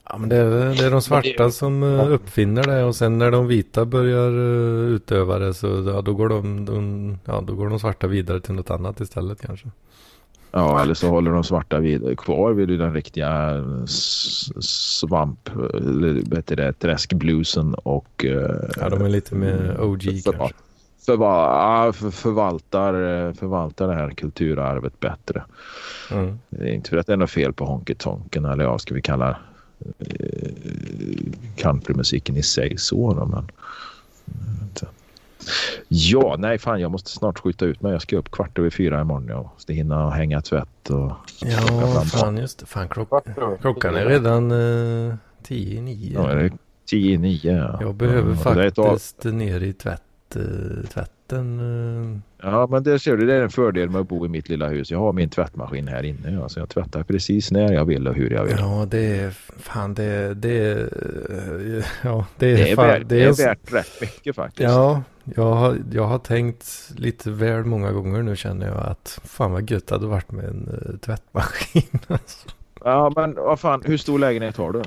[0.09, 3.31] Ja men det är, det är de svarta som eh, uppfinner det och sen när
[3.31, 7.69] de vita börjar eh, utöva det så ja, då, går de, de, ja, då går
[7.69, 9.67] de svarta vidare till något annat istället kanske.
[10.51, 13.63] Ja, eller så håller de svarta vid, kvar vid den riktiga
[14.59, 18.25] svamp, eller det, träskbluesen och...
[18.25, 20.55] Eh, ja, de är lite mer OG för, kanske.
[21.05, 22.93] Förval, för, förvaltar,
[23.33, 25.43] förvaltar det här kulturarvet bättre.
[26.11, 26.39] Mm.
[26.49, 28.93] Det är inte för att det är något fel på Honky Tonken eller ja, ska
[28.93, 29.35] vi kalla eh,
[31.55, 33.13] countrymusiken i sig så.
[33.13, 33.47] Då, men,
[34.61, 34.87] inte.
[35.87, 37.91] Ja, nej fan jag måste snart skjuta ut mig.
[37.91, 39.27] Jag ska upp kvart över fyra imorgon.
[39.27, 41.11] Jag måste hinna hänga tvätt och...
[41.41, 42.65] Ja, fan just det.
[42.65, 43.25] Fan klock,
[43.61, 46.13] klockan är redan uh, tio i nio.
[46.13, 46.51] Ja, det är
[46.85, 47.57] tio i nio.
[47.57, 47.77] Ja.
[47.81, 50.01] Jag behöver ja, faktiskt ner i tvätt,
[50.35, 51.14] uh, tvätten.
[51.33, 52.17] Uh...
[52.41, 53.25] Ja, men det ser du.
[53.25, 54.91] Det är en fördel med att bo i mitt lilla hus.
[54.91, 56.31] Jag har min tvättmaskin här inne.
[56.31, 58.55] Ja, så jag tvättar precis när jag vill och hur jag vill.
[58.59, 60.89] Ja, det är fan det, det,
[62.01, 64.69] ja, det är, det är, fan, värt, det är, det är värt rätt mycket faktiskt.
[64.69, 69.51] Ja, jag har, jag har tänkt lite väl många gånger nu känner jag att fan
[69.51, 71.99] vad gött det hade varit med en uh, tvättmaskin.
[72.07, 72.47] Alltså.
[72.83, 74.81] Ja men vad fan, hur stor lägenhet har du?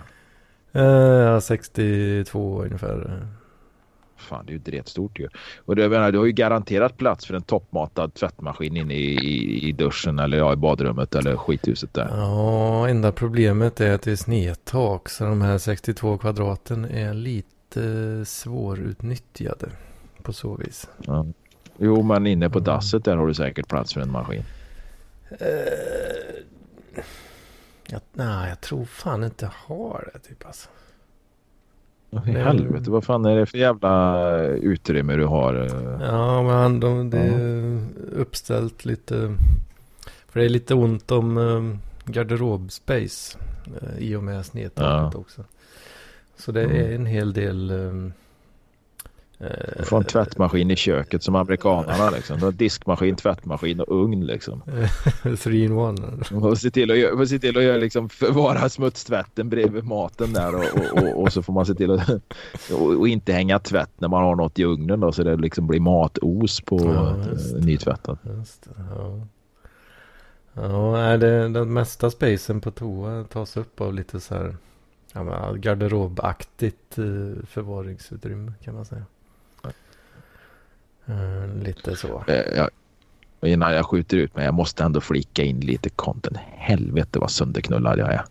[0.80, 3.26] Uh, 62 ungefär.
[4.18, 5.28] Fan det är ju dretstort ju.
[5.64, 9.68] Och du, menar, du har ju garanterat plats för en toppmatad tvättmaskin inne i, i,
[9.68, 12.08] i duschen eller ja, i badrummet eller skithuset där.
[12.10, 18.24] Ja, enda problemet är att det är snedtak så de här 62 kvadraten är lite
[18.24, 19.70] svårutnyttjade
[20.22, 20.88] på så vis.
[21.06, 21.26] Ja.
[21.78, 24.44] Jo, men inne på dasset där har du säkert plats för en maskin.
[25.32, 25.46] Uh,
[27.86, 30.68] jag, nej, jag tror fan inte har det typ alltså.
[32.10, 35.54] I helvete, vad fan är det för jävla utrymme du har?
[36.00, 37.80] Ja, men de, det är
[38.16, 39.34] uppställt lite.
[40.28, 43.38] För det är lite ont om um, garderobspace
[43.82, 45.20] uh, i och med snedtaket ja.
[45.20, 45.44] också.
[46.36, 46.76] Så det mm.
[46.76, 48.12] är en hel del um,
[49.78, 52.38] du får en tvättmaskin i köket som amerikanerna liksom.
[52.38, 54.62] Du har diskmaskin, tvättmaskin och ugn liksom.
[55.42, 56.00] Three in one.
[56.32, 60.54] Och se till att, och se till att göra, liksom, förvara smutstvätten bredvid maten där
[60.54, 62.10] och, och, och, och så får man se till att
[62.72, 65.80] och, inte hänga tvätt när man har något i ugnen då så det liksom blir
[65.80, 67.16] matos på ja,
[67.60, 68.18] nytvättat.
[68.94, 69.26] Ja,
[70.54, 74.56] ja det, den mesta spacen på toa tas upp av lite så här
[75.12, 77.04] ja, garderobaktigt eh,
[77.46, 79.04] förvaringsutrymme kan man säga.
[81.08, 82.24] Mm, lite så.
[82.28, 82.70] Eh, jag,
[83.50, 86.36] innan jag skjuter ut mig, jag måste ändå flika in lite content.
[86.56, 88.24] Helvete vad sönderknullad jag är.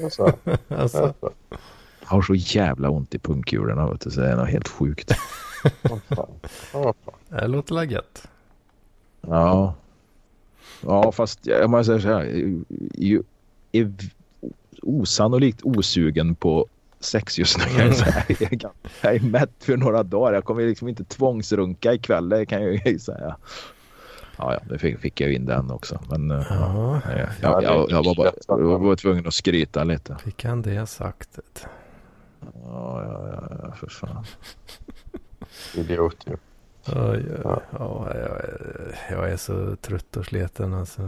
[0.04, 0.32] alltså.
[0.68, 1.14] alltså.
[2.00, 5.14] Jag har så jävla ont i pungkulorna vet du, så det är något helt sjukt.
[7.28, 8.28] det låter gött.
[9.20, 9.74] Ja.
[10.80, 12.54] Ja, fast jag måste säga så här.
[12.92, 13.22] Jag
[13.72, 13.92] är
[14.82, 16.66] osannolikt osugen på
[17.00, 17.64] sex just nu.
[18.38, 18.72] Jag,
[19.02, 20.32] jag är mätt för några dagar.
[20.32, 22.28] Jag kommer liksom inte tvångsrunka ikväll.
[22.28, 23.36] Det kan jag ju säga.
[24.36, 26.00] Ja, ja, det fick, fick jag in den också.
[26.10, 30.16] Men ja, ja, jag, jag, jag, var bara jag var tvungen att skryta lite.
[30.24, 31.38] Fick han det sagt?
[32.40, 34.24] Ja, ja, ja, för fan.
[35.74, 36.36] Idiot ju.
[36.84, 38.40] Ja, ja, ja, jag,
[39.10, 41.02] jag är så trött och sliten alltså.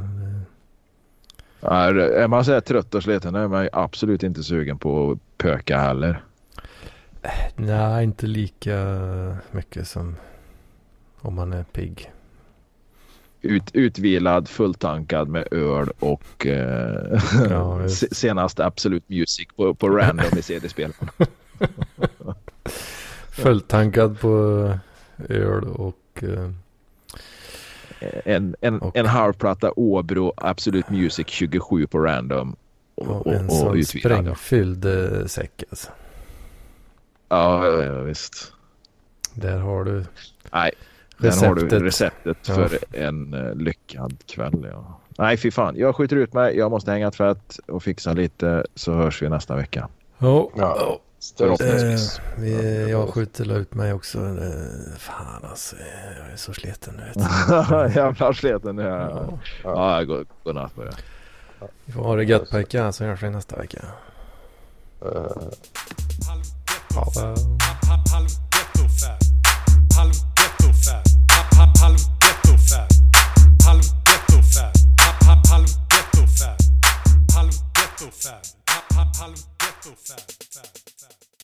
[1.62, 5.78] Är man så här trött och sliten är man absolut inte sugen på att pöka
[5.78, 6.24] heller.
[7.56, 8.76] Nej, inte lika
[9.50, 10.16] mycket som
[11.20, 12.12] om man är pigg.
[13.42, 20.42] Ut, utvilad, fulltankad med öl och eh, ja, senast Absolut Music på, på random i
[20.42, 21.08] CD-spelaren.
[23.30, 24.74] fulltankad på
[25.28, 26.50] öl och eh,
[28.24, 32.56] en, en, Och- en halvplatta Åbro Absolut Music 27 på random.
[32.94, 35.90] Och, Och och, en och sån sprängfylld eh, säck alltså.
[37.28, 38.52] Ja, ja, visst.
[39.34, 40.04] Där har du
[40.52, 40.70] Nej,
[41.18, 41.82] där har du receptet.
[41.82, 42.54] receptet Ja.
[42.54, 44.66] för en uh, lyckad kväll.
[44.70, 45.00] Ja.
[45.18, 45.74] Nej, fy fan.
[45.76, 46.56] Jag skjuter ut mig.
[46.56, 49.88] Jag måste hänga tvätt och fixa lite så hörs vi nästa vecka.
[50.18, 50.50] Ja.
[50.56, 51.00] Ja.
[51.38, 52.18] Förhoppningsvis.
[52.18, 54.18] Eh, vi, jag skjuter la ut mig också.
[54.18, 55.76] Eh, fan alltså,
[56.18, 57.12] jag är så sliten nu.
[57.94, 58.82] Jävlar sliten nu.
[58.82, 60.96] Ja, ja jag godnatt på det.
[61.84, 63.78] Vi får ha det gött pojkar så hörs vi nästa vecka.
[65.04, 65.12] Uh.
[66.26, 66.44] Halv
[77.30, 78.42] halv ghetto fab,
[79.16, 80.20] halv ghetto fab,
[80.52, 80.79] fab.